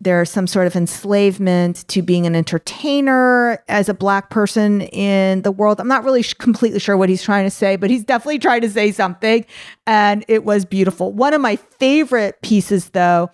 there's 0.00 0.30
some 0.30 0.46
sort 0.46 0.66
of 0.66 0.74
enslavement 0.74 1.86
to 1.88 2.00
being 2.00 2.26
an 2.26 2.34
entertainer 2.34 3.62
as 3.68 3.88
a 3.88 3.94
black 3.94 4.30
person 4.30 4.80
in 4.82 5.42
the 5.42 5.52
world. 5.52 5.78
I'm 5.78 5.88
not 5.88 6.04
really 6.04 6.22
sh- 6.22 6.34
completely 6.34 6.78
sure 6.78 6.96
what 6.96 7.08
he's 7.08 7.22
trying 7.22 7.44
to 7.44 7.50
say, 7.50 7.76
but 7.76 7.90
he's 7.90 8.04
definitely 8.04 8.38
trying 8.38 8.62
to 8.62 8.70
say 8.70 8.92
something. 8.92 9.44
And 9.86 10.24
it 10.26 10.44
was 10.44 10.64
beautiful. 10.64 11.12
One 11.12 11.34
of 11.34 11.40
my 11.40 11.56
favorite 11.56 12.40
pieces, 12.42 12.90
though, 12.90 13.30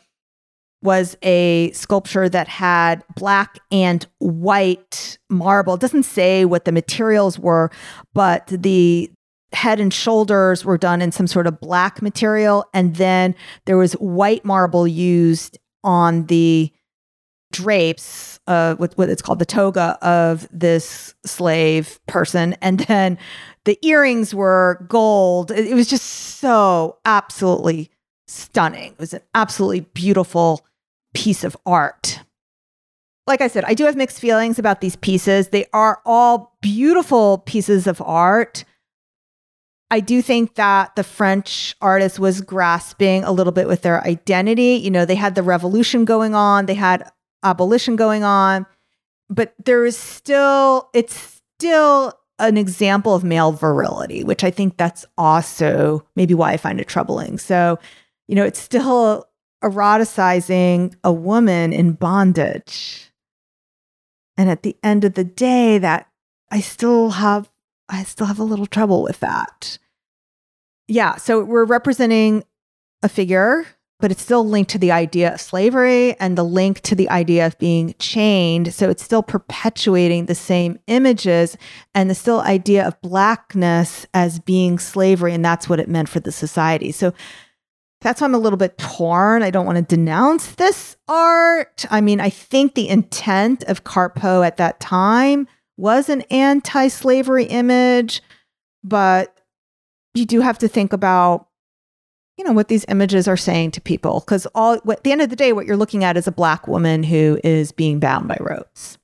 was 0.82 1.16
a 1.22 1.70
sculpture 1.72 2.28
that 2.28 2.48
had 2.48 3.04
black 3.14 3.58
and 3.70 4.06
white 4.18 5.18
marble. 5.30 5.74
It 5.74 5.80
doesn't 5.80 6.02
say 6.02 6.44
what 6.44 6.64
the 6.64 6.72
materials 6.72 7.38
were, 7.38 7.70
but 8.12 8.46
the 8.48 9.10
head 9.52 9.80
and 9.80 9.94
shoulders 9.94 10.64
were 10.64 10.76
done 10.76 11.00
in 11.00 11.12
some 11.12 11.26
sort 11.26 11.46
of 11.46 11.60
black 11.60 12.02
material. 12.02 12.64
And 12.74 12.96
then 12.96 13.34
there 13.64 13.78
was 13.78 13.92
white 13.94 14.44
marble 14.44 14.86
used 14.86 15.58
on 15.86 16.26
the 16.26 16.70
drapes, 17.52 18.38
uh, 18.46 18.74
what, 18.74 18.92
what 18.98 19.08
it's 19.08 19.22
called 19.22 19.38
the 19.38 19.46
toga 19.46 19.96
of 20.02 20.46
this 20.52 21.14
slave 21.24 21.98
person. 22.06 22.54
And 22.66 22.80
then 22.80 23.18
the 23.64 23.78
earrings 23.82 24.34
were 24.34 24.84
gold. 24.88 25.50
It, 25.50 25.68
it 25.68 25.74
was 25.74 25.88
just 25.88 26.04
so 26.04 26.98
absolutely 27.04 27.90
stunning. 28.26 28.92
It 28.92 28.98
was 28.98 29.14
an 29.14 29.22
absolutely 29.34 29.80
beautiful 29.80 30.66
piece 31.14 31.44
of 31.44 31.56
art. 31.64 32.20
Like 33.26 33.40
I 33.40 33.48
said, 33.48 33.64
I 33.64 33.74
do 33.74 33.84
have 33.84 33.96
mixed 33.96 34.20
feelings 34.20 34.58
about 34.58 34.80
these 34.80 34.96
pieces. 34.96 35.48
They 35.48 35.66
are 35.72 36.00
all 36.04 36.56
beautiful 36.60 37.38
pieces 37.38 37.86
of 37.86 38.02
art. 38.02 38.64
I 39.90 40.00
do 40.00 40.20
think 40.20 40.54
that 40.56 40.96
the 40.96 41.04
French 41.04 41.76
artist 41.80 42.18
was 42.18 42.40
grasping 42.40 43.22
a 43.22 43.32
little 43.32 43.52
bit 43.52 43.68
with 43.68 43.82
their 43.82 44.04
identity. 44.04 44.74
You 44.74 44.90
know, 44.90 45.04
they 45.04 45.14
had 45.14 45.34
the 45.34 45.42
revolution 45.42 46.04
going 46.04 46.34
on, 46.34 46.66
they 46.66 46.74
had 46.74 47.08
abolition 47.44 47.94
going 47.94 48.24
on, 48.24 48.66
but 49.30 49.54
there 49.64 49.86
is 49.86 49.96
still, 49.96 50.90
it's 50.92 51.40
still 51.56 52.12
an 52.38 52.56
example 52.56 53.14
of 53.14 53.24
male 53.24 53.52
virility, 53.52 54.24
which 54.24 54.44
I 54.44 54.50
think 54.50 54.76
that's 54.76 55.06
also 55.16 56.06
maybe 56.16 56.34
why 56.34 56.52
I 56.52 56.56
find 56.56 56.80
it 56.80 56.88
troubling. 56.88 57.38
So, 57.38 57.78
you 58.28 58.34
know, 58.34 58.44
it's 58.44 58.60
still 58.60 59.26
eroticizing 59.62 60.94
a 61.02 61.12
woman 61.12 61.72
in 61.72 61.92
bondage. 61.92 63.10
And 64.36 64.50
at 64.50 64.62
the 64.62 64.76
end 64.82 65.04
of 65.04 65.14
the 65.14 65.24
day, 65.24 65.78
that 65.78 66.08
I 66.50 66.60
still 66.60 67.10
have 67.10 67.50
I 67.88 68.04
still 68.04 68.26
have 68.26 68.38
a 68.38 68.44
little 68.44 68.66
trouble 68.66 69.02
with 69.02 69.20
that. 69.20 69.78
Yeah. 70.88 71.16
So 71.16 71.44
we're 71.44 71.64
representing 71.64 72.44
a 73.02 73.08
figure, 73.08 73.66
but 73.98 74.10
it's 74.10 74.22
still 74.22 74.46
linked 74.46 74.70
to 74.72 74.78
the 74.78 74.92
idea 74.92 75.32
of 75.32 75.40
slavery 75.40 76.18
and 76.20 76.36
the 76.36 76.44
link 76.44 76.80
to 76.82 76.94
the 76.94 77.08
idea 77.10 77.46
of 77.46 77.58
being 77.58 77.94
chained. 77.98 78.74
So 78.74 78.90
it's 78.90 79.02
still 79.02 79.22
perpetuating 79.22 80.26
the 80.26 80.34
same 80.34 80.78
images 80.86 81.56
and 81.94 82.10
the 82.10 82.14
still 82.14 82.40
idea 82.40 82.86
of 82.86 83.00
blackness 83.00 84.06
as 84.14 84.38
being 84.38 84.78
slavery. 84.78 85.32
And 85.32 85.44
that's 85.44 85.68
what 85.68 85.80
it 85.80 85.88
meant 85.88 86.08
for 86.08 86.20
the 86.20 86.32
society. 86.32 86.92
So 86.92 87.14
that's 88.02 88.20
why 88.20 88.26
I'm 88.26 88.34
a 88.34 88.38
little 88.38 88.58
bit 88.58 88.78
torn. 88.78 89.42
I 89.42 89.50
don't 89.50 89.66
want 89.66 89.78
to 89.78 89.96
denounce 89.96 90.54
this 90.54 90.96
art. 91.08 91.86
I 91.90 92.00
mean, 92.00 92.20
I 92.20 92.30
think 92.30 92.74
the 92.74 92.88
intent 92.88 93.64
of 93.64 93.84
Carpeaux 93.84 94.42
at 94.42 94.58
that 94.58 94.78
time 94.80 95.48
was 95.76 96.08
an 96.08 96.22
anti 96.22 96.88
slavery 96.88 97.44
image, 97.44 98.22
but 98.82 99.38
you 100.14 100.24
do 100.24 100.40
have 100.40 100.58
to 100.58 100.68
think 100.68 100.92
about 100.92 101.48
you 102.36 102.44
know 102.44 102.52
what 102.52 102.68
these 102.68 102.84
images 102.88 103.26
are 103.26 103.36
saying 103.36 103.72
to 103.72 103.80
people 103.80 104.20
because 104.20 104.46
all 104.54 104.78
at 104.90 105.04
the 105.04 105.12
end 105.12 105.22
of 105.22 105.30
the 105.30 105.36
day 105.36 105.52
what 105.52 105.66
you're 105.66 105.76
looking 105.76 106.04
at 106.04 106.16
is 106.16 106.26
a 106.26 106.32
black 106.32 106.68
woman 106.68 107.02
who 107.02 107.40
is 107.42 107.72
being 107.72 107.98
bound 107.98 108.28
by 108.28 108.36
ropes. 108.40 108.98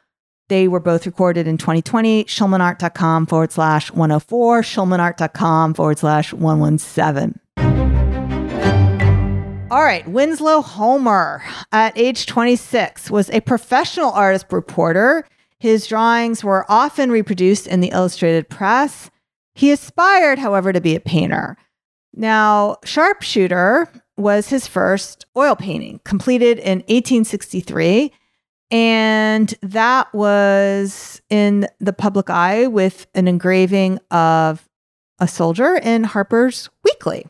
they 0.49 0.67
were 0.67 0.81
both 0.81 1.07
recorded 1.07 1.47
in 1.47 1.59
2020. 1.59 2.25
Schulmanart.com 2.25 3.27
forward 3.27 3.53
slash 3.53 3.93
104, 3.93 4.63
schulmanart.com 4.63 5.75
forward 5.75 5.99
slash 6.01 6.33
117. 6.33 7.39
All 9.75 9.83
right, 9.83 10.07
Winslow 10.07 10.63
Homer, 10.63 11.43
at 11.73 11.99
age 11.99 12.27
26, 12.27 13.11
was 13.11 13.29
a 13.31 13.41
professional 13.41 14.13
artist 14.13 14.47
reporter. 14.53 15.27
His 15.59 15.89
drawings 15.89 16.45
were 16.45 16.65
often 16.69 17.11
reproduced 17.11 17.67
in 17.67 17.81
the 17.81 17.89
illustrated 17.89 18.49
press. 18.49 19.11
He 19.57 19.73
aspired, 19.73 20.39
however, 20.39 20.73
to 20.73 20.81
be 20.81 20.95
a 20.95 21.01
painter. 21.01 21.57
Now, 22.15 22.77
Sharpshooter 22.85 23.91
was 24.17 24.49
his 24.49 24.69
first 24.69 25.27
oil 25.37 25.57
painting, 25.57 26.01
completed 26.05 26.61
in 26.61 26.79
1863. 26.83 28.13
And 28.71 29.53
that 29.61 30.15
was 30.15 31.21
in 31.31 31.67
the 31.81 31.93
public 31.93 32.31
eye 32.31 32.69
with 32.69 33.09
an 33.17 33.27
engraving 33.27 33.99
of 34.13 34.69
a 35.19 35.27
soldier 35.27 35.75
in 35.75 36.05
Harper's 36.05 36.71
Weekly. 36.85 37.27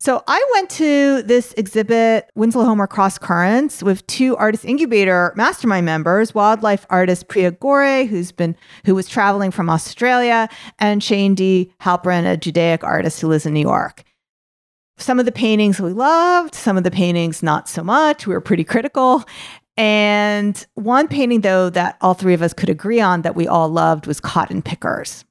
So 0.00 0.22
I 0.28 0.44
went 0.54 0.70
to 0.70 1.22
this 1.22 1.52
exhibit, 1.56 2.30
Winslow 2.36 2.64
Homer 2.64 2.86
Cross 2.86 3.18
Currents, 3.18 3.82
with 3.82 4.06
two 4.06 4.36
artist 4.36 4.64
incubator 4.64 5.32
mastermind 5.34 5.86
members, 5.86 6.32
wildlife 6.32 6.86
artist 6.88 7.26
Priya 7.26 7.50
Gore, 7.50 8.04
who's 8.04 8.30
been 8.30 8.54
who 8.86 8.94
was 8.94 9.08
traveling 9.08 9.50
from 9.50 9.68
Australia, 9.68 10.48
and 10.78 11.02
Shane 11.02 11.34
D. 11.34 11.72
Halperin, 11.80 12.30
a 12.30 12.36
Judaic 12.36 12.84
artist 12.84 13.20
who 13.20 13.26
lives 13.26 13.44
in 13.44 13.54
New 13.54 13.60
York. 13.60 14.04
Some 14.98 15.18
of 15.18 15.26
the 15.26 15.32
paintings 15.32 15.80
we 15.80 15.92
loved, 15.92 16.54
some 16.54 16.76
of 16.76 16.84
the 16.84 16.92
paintings 16.92 17.42
not 17.42 17.68
so 17.68 17.82
much. 17.82 18.24
We 18.24 18.34
were 18.34 18.40
pretty 18.40 18.64
critical. 18.64 19.24
And 19.76 20.64
one 20.74 21.08
painting, 21.08 21.40
though, 21.40 21.70
that 21.70 21.98
all 22.00 22.14
three 22.14 22.34
of 22.34 22.42
us 22.42 22.52
could 22.52 22.68
agree 22.68 23.00
on 23.00 23.22
that 23.22 23.36
we 23.36 23.48
all 23.48 23.68
loved 23.68 24.06
was 24.06 24.20
Cotton 24.20 24.62
Pickers. 24.62 25.24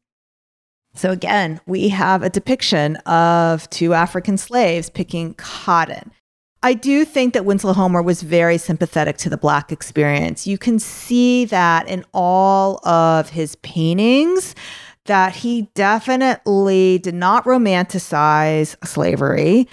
So 0.97 1.11
again, 1.11 1.61
we 1.67 1.89
have 1.89 2.23
a 2.23 2.29
depiction 2.29 2.95
of 3.05 3.69
two 3.69 3.93
African 3.93 4.37
slaves 4.37 4.89
picking 4.89 5.35
cotton. 5.35 6.11
I 6.63 6.73
do 6.73 7.05
think 7.05 7.33
that 7.33 7.45
Winslow 7.45 7.73
Homer 7.73 8.01
was 8.01 8.23
very 8.23 8.57
sympathetic 8.57 9.17
to 9.17 9.29
the 9.29 9.37
Black 9.37 9.71
experience. 9.71 10.47
You 10.47 10.57
can 10.57 10.79
see 10.79 11.45
that 11.45 11.87
in 11.87 12.03
all 12.15 12.85
of 12.87 13.29
his 13.29 13.55
paintings, 13.57 14.55
that 15.05 15.35
he 15.35 15.69
definitely 15.75 16.97
did 16.97 17.13
not 17.13 17.45
romanticize 17.45 18.75
slavery. 18.85 19.67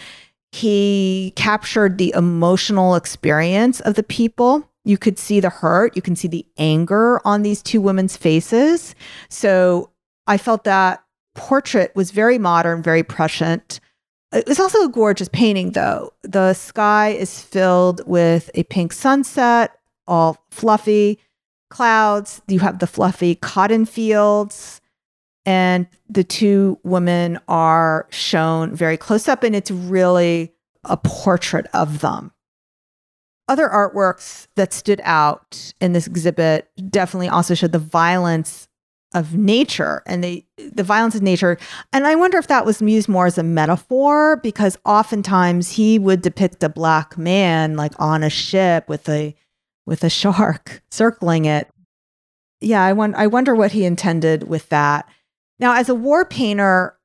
He 0.52 1.32
captured 1.36 1.96
the 1.96 2.12
emotional 2.14 2.96
experience 2.96 3.80
of 3.80 3.94
the 3.94 4.02
people. 4.02 4.68
You 4.84 4.98
could 4.98 5.18
see 5.18 5.40
the 5.40 5.48
hurt, 5.48 5.96
you 5.96 6.02
can 6.02 6.14
see 6.14 6.28
the 6.28 6.46
anger 6.58 7.26
on 7.26 7.42
these 7.42 7.62
two 7.62 7.80
women's 7.80 8.16
faces. 8.16 8.94
So 9.30 9.90
I 10.26 10.36
felt 10.36 10.64
that 10.64 11.03
portrait 11.34 11.94
was 11.94 12.10
very 12.10 12.38
modern, 12.38 12.82
very 12.82 13.02
prescient. 13.02 13.80
Uh, 14.32 14.38
it 14.38 14.48
was 14.48 14.60
also 14.60 14.84
a 14.84 14.88
gorgeous 14.88 15.28
painting, 15.28 15.72
though. 15.72 16.12
The 16.22 16.54
sky 16.54 17.10
is 17.10 17.40
filled 17.40 18.06
with 18.06 18.50
a 18.54 18.64
pink 18.64 18.92
sunset, 18.92 19.72
all 20.06 20.44
fluffy 20.50 21.18
clouds. 21.70 22.40
You 22.48 22.60
have 22.60 22.78
the 22.78 22.86
fluffy 22.86 23.34
cotton 23.34 23.84
fields, 23.84 24.80
and 25.44 25.86
the 26.08 26.24
two 26.24 26.78
women 26.84 27.38
are 27.48 28.06
shown 28.10 28.74
very 28.74 28.96
close 28.96 29.28
up, 29.28 29.42
and 29.42 29.54
it's 29.54 29.70
really 29.70 30.54
a 30.84 30.96
portrait 30.96 31.66
of 31.74 32.00
them. 32.00 32.32
Other 33.46 33.68
artworks 33.68 34.46
that 34.56 34.72
stood 34.72 35.02
out 35.04 35.74
in 35.80 35.92
this 35.92 36.06
exhibit 36.06 36.70
definitely 36.90 37.28
also 37.28 37.54
showed 37.54 37.72
the 37.72 37.78
violence 37.78 38.68
of 39.14 39.34
nature 39.34 40.02
and 40.06 40.22
the 40.22 40.44
the 40.56 40.82
violence 40.82 41.14
of 41.14 41.22
nature. 41.22 41.56
And 41.92 42.06
i 42.06 42.14
wonder 42.14 42.36
if 42.38 42.48
that 42.48 42.66
was 42.66 42.82
used 42.82 43.08
more 43.08 43.26
as 43.26 43.38
a 43.38 43.42
metaphor 43.42 44.36
because 44.38 44.76
oftentimes 44.84 45.70
he 45.70 45.98
would 45.98 46.20
depict 46.20 46.62
a 46.62 46.68
black 46.68 47.16
man 47.16 47.76
like 47.76 47.92
on 47.98 48.22
a 48.22 48.30
ship 48.30 48.88
with 48.88 49.08
a 49.08 49.34
with 49.86 50.04
a 50.04 50.10
shark 50.10 50.82
circling 50.90 51.44
it. 51.44 51.68
Yeah 52.60 52.82
i 52.82 52.90
i 52.90 53.26
wonder 53.26 53.54
what 53.54 53.72
he 53.72 53.84
intended 53.84 54.48
with 54.48 54.68
that. 54.68 55.08
Now 55.58 55.74
as 55.74 55.88
a 55.88 55.94
war 55.94 56.24
painter 56.24 56.98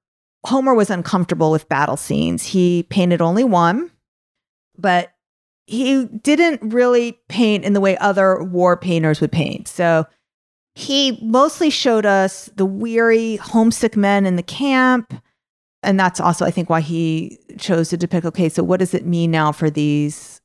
homer 0.45 0.73
was 0.73 0.89
uncomfortable 0.89 1.51
with 1.51 1.69
battle 1.69 1.97
scenes. 1.97 2.45
He 2.45 2.83
painted 2.83 3.21
only 3.21 3.43
one 3.43 3.91
but 4.77 5.11
he 5.65 6.05
didn't 6.05 6.73
really 6.73 7.19
paint 7.27 7.63
in 7.63 7.73
the 7.73 7.81
way 7.81 7.95
other 7.97 8.43
war 8.43 8.75
painters 8.75 9.21
would 9.21 9.31
paint. 9.31 9.67
So 9.67 10.07
he 10.75 11.19
mostly 11.21 11.69
showed 11.69 12.05
us 12.05 12.49
the 12.55 12.65
weary, 12.65 13.37
homesick 13.37 13.97
men 13.97 14.25
in 14.25 14.35
the 14.35 14.43
camp. 14.43 15.13
And 15.83 15.99
that's 15.99 16.19
also, 16.19 16.45
I 16.45 16.51
think, 16.51 16.69
why 16.69 16.81
he 16.81 17.39
chose 17.57 17.89
to 17.89 17.97
depict 17.97 18.25
okay, 18.25 18.49
so 18.49 18.63
what 18.63 18.79
does 18.79 18.93
it 18.93 19.05
mean 19.05 19.31
now 19.31 19.51
for 19.51 19.69
these, 19.69 20.41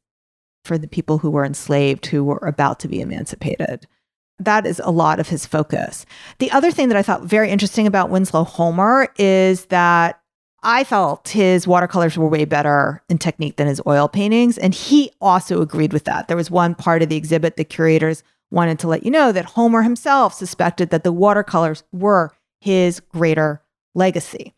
for 0.65 0.79
the 0.79 0.89
people 0.89 1.19
who 1.19 1.31
were 1.31 1.45
enslaved, 1.45 2.07
who 2.07 2.25
were 2.25 2.39
about 2.39 2.81
to 2.81 2.89
be 2.89 3.01
emancipated? 3.01 3.87
That 4.39 4.67
is 4.67 4.81
a 4.85 4.91
lot 4.91 5.21
of 5.21 5.29
his 5.29 5.47
focus. 5.47 6.07
The 6.39 6.51
other 6.51 6.71
thing 6.71 6.89
that 6.89 6.97
I 6.97 7.03
thought 7.03 7.23
very 7.23 7.51
interesting 7.51 7.87
about 7.87 8.11
Winslow 8.11 8.45
Homer 8.45 9.09
is 9.17 9.67
that 9.67 10.21
I 10.65 10.83
felt 10.83 11.29
his 11.29 11.67
watercolors 11.67 12.17
were 12.17 12.29
way 12.29 12.45
better 12.45 13.03
in 13.09 13.19
technique 13.19 13.57
than 13.57 13.67
his 13.67 13.83
oil 13.87 14.09
paintings. 14.09 14.57
And 14.57 14.75
he 14.75 15.13
also 15.21 15.61
agreed 15.61 15.93
with 15.93 16.05
that. 16.05 16.27
There 16.27 16.37
was 16.37 16.51
one 16.51 16.75
part 16.75 17.03
of 17.03 17.11
the 17.11 17.17
exhibit 17.17 17.57
the 17.57 17.65
curators 17.65 18.25
wanted 18.55 18.79
to 18.81 18.89
let 18.89 19.05
you 19.05 19.11
know 19.11 19.33
that 19.33 19.45
Homer 19.45 19.83
himself 19.83 20.33
suspected 20.33 20.91
that 20.91 21.05
the 21.05 21.13
watercolors 21.13 21.85
were 21.93 22.33
his 22.61 23.01
greater 23.01 23.63
legacy. 23.95 24.55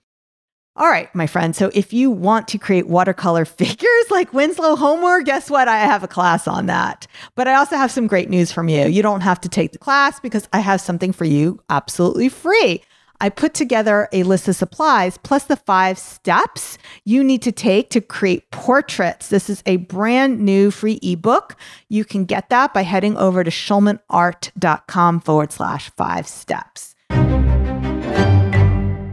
All 0.76 0.88
right, 0.88 1.12
my 1.14 1.26
friend. 1.26 1.56
So 1.56 1.70
if 1.72 1.94
you 1.94 2.10
want 2.10 2.48
to 2.48 2.58
create 2.58 2.86
watercolor 2.86 3.44
figures 3.46 4.10
like 4.10 4.34
Winslow 4.34 4.76
Homer, 4.76 5.22
guess 5.22 5.50
what? 5.50 5.68
I 5.68 5.78
have 5.78 6.04
a 6.04 6.08
class 6.08 6.46
on 6.46 6.66
that. 6.66 7.06
But 7.34 7.48
I 7.48 7.54
also 7.54 7.76
have 7.76 7.90
some 7.90 8.06
great 8.06 8.28
news 8.28 8.52
from 8.52 8.68
you. 8.68 8.86
You 8.86 9.02
don't 9.02 9.22
have 9.22 9.40
to 9.40 9.48
take 9.48 9.72
the 9.72 9.78
class 9.78 10.20
because 10.20 10.48
I 10.52 10.60
have 10.60 10.80
something 10.80 11.12
for 11.12 11.24
you 11.24 11.60
absolutely 11.70 12.28
free. 12.28 12.82
I 13.20 13.30
put 13.30 13.54
together 13.54 14.08
a 14.12 14.24
list 14.24 14.46
of 14.48 14.56
supplies 14.56 15.18
plus 15.18 15.44
the 15.44 15.56
five 15.56 15.98
steps 15.98 16.76
you 17.04 17.24
need 17.24 17.40
to 17.42 17.52
take 17.52 17.88
to 17.90 18.00
create 18.00 18.50
portraits. 18.50 19.28
This 19.28 19.48
is 19.48 19.62
a 19.64 19.76
brand 19.76 20.40
new 20.40 20.70
free 20.70 20.98
ebook. 21.02 21.56
You 21.88 22.04
can 22.04 22.26
get 22.26 22.50
that 22.50 22.74
by 22.74 22.82
heading 22.82 23.16
over 23.16 23.42
to 23.42 23.50
schulmanart.com 23.50 25.20
forward 25.20 25.52
slash 25.52 25.90
five 25.96 26.26
steps. 26.26 26.94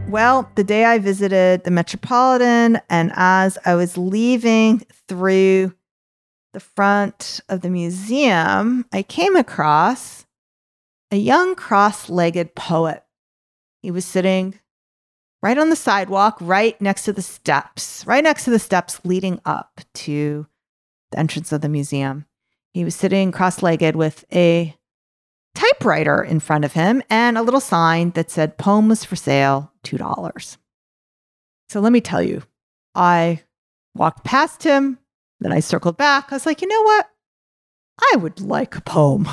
Well, 0.08 0.50
the 0.54 0.64
day 0.64 0.84
I 0.84 0.98
visited 0.98 1.64
the 1.64 1.72
Metropolitan, 1.72 2.80
and 2.88 3.10
as 3.16 3.58
I 3.64 3.74
was 3.74 3.98
leaving 3.98 4.82
through 5.08 5.74
the 6.52 6.60
front 6.60 7.40
of 7.48 7.62
the 7.62 7.70
museum, 7.70 8.84
I 8.92 9.02
came 9.02 9.34
across 9.34 10.24
a 11.10 11.16
young 11.16 11.56
cross 11.56 12.08
legged 12.08 12.54
poet 12.54 13.02
he 13.84 13.90
was 13.90 14.06
sitting 14.06 14.58
right 15.42 15.58
on 15.58 15.68
the 15.68 15.76
sidewalk, 15.76 16.38
right 16.40 16.80
next 16.80 17.04
to 17.04 17.12
the 17.12 17.20
steps, 17.20 18.02
right 18.06 18.24
next 18.24 18.44
to 18.44 18.50
the 18.50 18.58
steps 18.58 18.98
leading 19.04 19.38
up 19.44 19.82
to 19.92 20.46
the 21.10 21.18
entrance 21.18 21.52
of 21.52 21.60
the 21.60 21.68
museum. 21.68 22.24
He 22.72 22.82
was 22.82 22.94
sitting 22.94 23.30
cross 23.30 23.62
legged 23.62 23.94
with 23.94 24.24
a 24.32 24.74
typewriter 25.54 26.22
in 26.22 26.40
front 26.40 26.64
of 26.64 26.72
him 26.72 27.02
and 27.10 27.36
a 27.36 27.42
little 27.42 27.60
sign 27.60 28.12
that 28.12 28.30
said, 28.30 28.56
Poem 28.56 28.88
was 28.88 29.04
for 29.04 29.16
sale, 29.16 29.70
$2. 29.84 30.56
So 31.68 31.80
let 31.80 31.92
me 31.92 32.00
tell 32.00 32.22
you, 32.22 32.42
I 32.94 33.42
walked 33.94 34.24
past 34.24 34.62
him, 34.62 34.98
then 35.40 35.52
I 35.52 35.60
circled 35.60 35.98
back. 35.98 36.28
I 36.30 36.36
was 36.36 36.46
like, 36.46 36.62
you 36.62 36.68
know 36.68 36.82
what? 36.82 37.10
I 38.14 38.16
would 38.16 38.40
like 38.40 38.76
a 38.76 38.80
poem. 38.80 39.28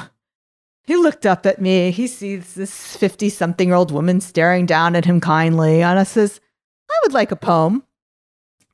He 0.92 0.98
looked 0.98 1.26
up 1.26 1.46
at 1.46 1.62
me. 1.62 1.90
He 1.92 2.06
sees 2.06 2.54
this 2.56 2.98
50 2.98 3.30
something 3.30 3.72
old 3.72 3.92
woman 3.92 4.20
staring 4.20 4.66
down 4.66 4.94
at 4.98 5.06
him 5.06 5.22
kindly. 5.22 5.82
And 5.82 5.98
I 5.98 6.04
says, 6.04 6.42
I 6.90 7.00
would 7.04 7.14
like 7.14 7.32
a 7.32 7.38
poem. 7.38 7.84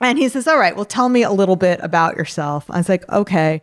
And 0.00 0.18
he 0.18 0.28
says, 0.28 0.48
All 0.48 0.58
right, 0.58 0.74
well, 0.74 0.84
tell 0.84 1.08
me 1.10 1.22
a 1.22 1.30
little 1.30 1.54
bit 1.54 1.78
about 1.80 2.16
yourself. 2.16 2.68
I 2.70 2.78
was 2.78 2.88
like, 2.88 3.08
Okay, 3.08 3.62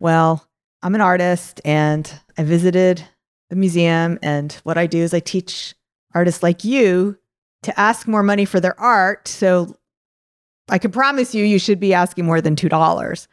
well, 0.00 0.44
I'm 0.82 0.96
an 0.96 1.00
artist 1.00 1.60
and 1.64 2.12
I 2.36 2.42
visited 2.42 3.06
the 3.48 3.54
museum. 3.54 4.18
And 4.24 4.52
what 4.64 4.76
I 4.76 4.88
do 4.88 4.98
is 4.98 5.14
I 5.14 5.20
teach 5.20 5.76
artists 6.16 6.42
like 6.42 6.64
you 6.64 7.16
to 7.62 7.78
ask 7.78 8.08
more 8.08 8.24
money 8.24 8.44
for 8.44 8.58
their 8.58 8.78
art. 8.80 9.28
So 9.28 9.76
I 10.68 10.78
can 10.78 10.90
promise 10.90 11.32
you, 11.32 11.44
you 11.44 11.60
should 11.60 11.78
be 11.78 11.94
asking 11.94 12.24
more 12.24 12.40
than 12.40 12.56
$2. 12.56 13.26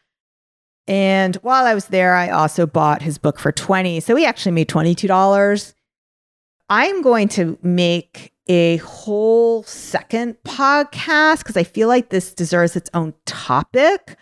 And 0.87 1.35
while 1.37 1.65
I 1.65 1.73
was 1.73 1.85
there, 1.85 2.15
I 2.15 2.29
also 2.29 2.65
bought 2.65 3.01
his 3.01 3.17
book 3.17 3.39
for 3.39 3.51
20. 3.51 3.99
So 3.99 4.15
he 4.15 4.25
actually 4.25 4.53
made 4.53 4.67
$22. 4.67 5.73
I'm 6.69 7.01
going 7.01 7.27
to 7.29 7.57
make 7.61 8.33
a 8.47 8.77
whole 8.77 9.63
second 9.63 10.37
podcast 10.43 11.39
because 11.39 11.57
I 11.57 11.63
feel 11.63 11.87
like 11.87 12.09
this 12.09 12.33
deserves 12.33 12.75
its 12.75 12.89
own 12.93 13.13
topic 13.25 14.17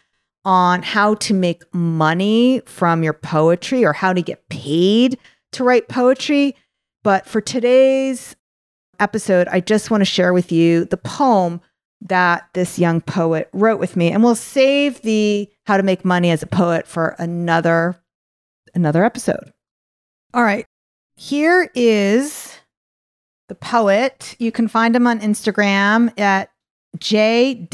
on 0.46 0.82
how 0.84 1.16
to 1.16 1.34
make 1.34 1.64
money 1.74 2.62
from 2.66 3.04
your 3.04 3.14
poetry 3.14 3.86
or 3.86 3.94
how 3.94 4.14
to 4.14 4.22
get 4.22 4.48
paid 4.50 5.18
to 5.52 5.64
write 5.64 5.88
poetry. 5.90 6.56
But 7.04 7.26
for 7.26 7.42
today's 7.42 8.36
episode, 9.00 9.48
I 9.48 9.60
just 9.60 9.90
want 9.90 10.02
to 10.02 10.06
share 10.06 10.34
with 10.34 10.52
you 10.52 10.86
the 10.86 10.98
poem 10.98 11.62
that 12.02 12.48
this 12.54 12.80
young 12.80 13.02
poet 13.02 13.50
wrote 13.54 13.80
with 13.80 13.96
me. 13.96 14.12
And 14.12 14.24
we'll 14.24 14.36
save 14.36 15.02
the 15.02 15.50
how 15.66 15.78
to 15.78 15.84
make 15.84 16.06
money 16.06 16.32
as 16.32 16.44
a 16.44 16.48
poet 16.48 16.88
for 16.88 17.16
another 17.20 18.00
another 18.74 19.04
episode. 19.04 19.52
All 20.34 20.44
right. 20.44 20.66
Here 21.16 21.70
is 21.76 22.56
the 23.50 23.56
poet. 23.56 24.36
You 24.40 24.52
can 24.52 24.68
find 24.68 24.96
him 24.96 25.08
on 25.08 25.20
Instagram 25.20 26.18
at 26.20 26.50
j.d.b. 26.98 27.68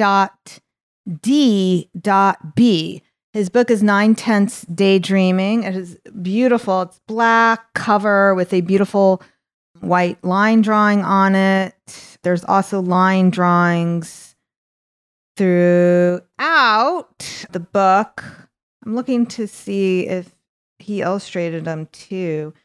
His 3.34 3.50
book 3.50 3.70
is 3.70 3.84
Nine 3.84 4.16
Tenths 4.16 4.62
Daydreaming. 4.74 5.64
It 5.64 5.76
is 5.76 5.98
beautiful. 6.22 6.84
It's 6.84 7.02
black 7.06 7.74
cover 7.74 8.34
with 8.34 8.54
a 8.54 8.62
beautiful 8.62 9.22
white 9.82 10.24
line 10.24 10.62
drawing 10.62 11.02
on 11.04 11.36
it. 11.36 11.76
There's 12.26 12.44
also 12.44 12.82
line 12.82 13.30
drawings 13.30 14.36
throughout 15.38 16.26
the 17.52 17.60
book. 17.60 18.24
I'm 18.84 18.96
looking 18.96 19.28
to 19.28 19.48
see 19.48 20.08
if 20.08 20.34
he 20.80 21.02
illustrated 21.02 21.66
them 21.66 21.88
too. 21.92 22.56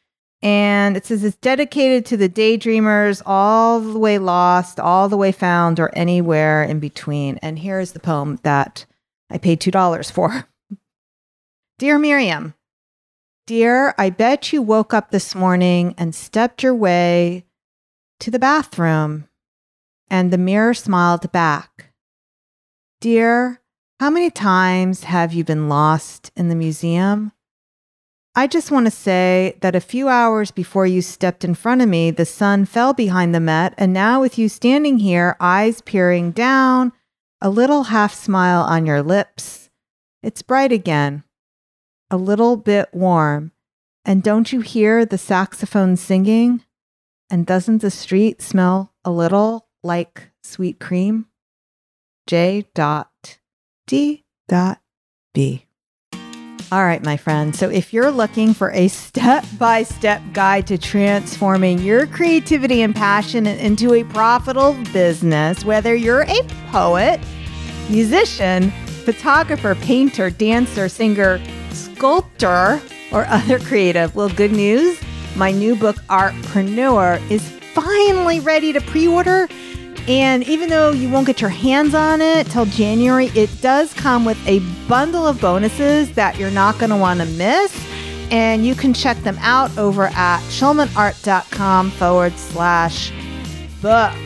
And 0.41 0.97
it 0.97 1.05
says 1.05 1.23
it's 1.23 1.37
dedicated 1.37 2.07
to 2.07 2.17
the 2.17 2.31
daydreamers, 2.31 3.21
all 3.27 3.81
the 3.81 3.99
way 3.99 4.17
lost, 4.17 4.81
all 4.81 5.11
the 5.11 5.19
way 5.19 5.31
found, 5.31 5.79
or 5.79 5.95
anywhere 5.95 6.63
in 6.63 6.81
between. 6.81 7.37
And 7.43 7.59
here 7.59 7.81
is 7.81 7.93
the 7.93 8.01
poem 8.01 8.39
that 8.45 8.87
I 9.29 9.37
paid 9.37 9.61
$2 9.61 10.11
for. 10.11 10.49
Dear 11.79 11.99
Miriam, 11.99 12.55
Dear, 13.47 13.95
I 13.99 14.09
bet 14.09 14.55
you 14.55 14.63
woke 14.63 14.95
up 14.95 15.11
this 15.11 15.35
morning 15.35 15.95
and 15.99 16.15
stepped 16.15 16.63
your 16.63 16.75
way 16.75 17.45
to 18.21 18.31
the 18.31 18.39
bathroom, 18.39 19.27
and 20.11 20.31
the 20.31 20.39
mirror 20.39 20.75
smiled 20.75 21.31
back. 21.33 21.93
Dear, 23.01 23.61
how 24.01 24.11
many 24.11 24.31
times 24.31 25.05
have 25.05 25.33
you 25.33 25.45
been 25.45 25.69
lost 25.69 26.31
in 26.37 26.49
the 26.49 26.55
museum? 26.55 27.33
I 28.35 28.47
just 28.47 28.71
want 28.71 28.87
to 28.87 28.91
say 28.91 29.57
that 29.61 29.75
a 29.75 29.81
few 29.81 30.09
hours 30.09 30.51
before 30.51 30.87
you 30.87 31.03
stepped 31.03 31.45
in 31.45 31.55
front 31.55 31.83
of 31.83 31.89
me, 31.89 32.11
the 32.11 32.27
sun 32.27 32.65
fell 32.65 32.93
behind 32.93 33.35
the 33.35 33.41
Met, 33.41 33.75
and 33.79 33.93
now 33.93 34.21
with 34.21 34.39
you 34.39 34.49
standing 34.49 34.99
here, 34.99 35.37
eyes 35.41 35.81
peering 35.81 36.31
down, 36.31 36.93
a 37.41 37.51
little 37.51 37.85
half 37.85 38.15
smile 38.15 38.63
on 38.63 38.87
your 38.87 39.03
lips, 39.03 39.71
it's 40.23 40.43
bright 40.43 40.73
again 40.73 41.25
a 42.11 42.17
little 42.17 42.57
bit 42.57 42.89
warm. 42.93 43.53
And 44.05 44.23
don't 44.23 44.53
you 44.53 44.61
hear 44.61 45.05
the 45.05 45.19
saxophone 45.19 45.97
singing? 45.97 46.65
And 47.31 47.47
doesn't 47.47 47.79
the 47.79 47.91
street 47.91 48.43
smell 48.43 48.93
a 49.05 49.11
little 49.11 49.69
like 49.83 50.31
sweet 50.43 50.79
cream? 50.79 51.27
J. 52.27 52.67
Dot 52.75 53.39
D. 53.87 54.25
Dot 54.49 54.81
B. 55.35 55.67
All 56.73 56.85
right, 56.85 57.03
my 57.03 57.17
friend. 57.17 57.57
So 57.57 57.69
if 57.69 57.93
you're 57.93 58.13
looking 58.13 58.55
for 58.55 58.71
a 58.71 58.87
step 58.87 59.45
by 59.59 59.83
step 59.83 60.23
guide 60.33 60.69
to 60.69 60.79
transforming 60.79 61.81
your 61.81 62.07
creativity 62.07 62.83
and 62.83 62.95
passion 62.95 63.47
into 63.47 63.95
a 63.95 64.05
profitable 64.05 64.75
business, 64.93 65.65
whether 65.65 65.95
you're 65.95 66.23
a 66.23 66.43
poet, 66.71 67.19
musician, 67.89 68.71
photographer, 69.05 69.75
painter, 69.75 70.31
dancer, 70.31 70.89
singer, 70.89 71.41
sculptor, 71.73 72.81
or 73.11 73.25
other 73.27 73.59
creative. 73.59 74.15
Well, 74.15 74.29
good 74.29 74.53
news 74.53 75.01
my 75.37 75.51
new 75.51 75.77
book, 75.77 75.97
Artpreneur, 76.09 77.21
is 77.31 77.60
finally 77.73 78.41
ready 78.41 78.73
to 78.73 78.81
pre 78.81 79.07
order. 79.07 79.49
And 80.09 80.43
even 80.49 80.71
though 80.71 80.91
you 80.91 81.09
won't 81.11 81.27
get 81.27 81.41
your 81.41 81.51
hands 81.51 81.95
on 81.95 82.21
it 82.21 82.47
till 82.49 82.67
January, 82.67 83.27
it 83.29 83.51
does 83.61 83.93
come 83.95 84.25
with 84.25 84.39
a 84.49 84.61
bundle 84.89 85.27
of 85.27 85.41
bonuses 85.41 86.13
that 86.15 86.39
you're 86.39 86.51
not 86.51 86.79
going 86.79 86.91
to 86.91 86.97
want 86.97 87.21
to 87.21 87.27
miss. 87.27 87.87
And 88.31 88.65
you 88.65 88.75
can 88.75 88.95
check 88.95 89.17
them 89.19 89.37
out 89.41 89.77
over 89.77 90.05
at 90.07 90.41
schulmanart.com 90.49 91.91
forward 91.91 92.33
slash 92.37 93.13
book. 93.83 94.17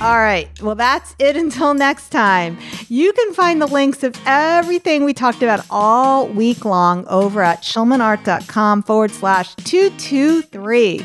All 0.00 0.18
right. 0.18 0.48
Well, 0.60 0.74
that's 0.74 1.14
it 1.18 1.36
until 1.36 1.72
next 1.72 2.10
time. 2.10 2.58
You 2.88 3.12
can 3.12 3.32
find 3.32 3.62
the 3.62 3.66
links 3.66 4.02
of 4.02 4.14
everything 4.26 5.04
we 5.04 5.14
talked 5.14 5.42
about 5.42 5.64
all 5.70 6.28
week 6.28 6.64
long 6.64 7.06
over 7.06 7.42
at 7.42 7.62
schulmanart.com 7.62 8.82
forward 8.82 9.10
slash 9.10 9.54
223. 9.56 11.04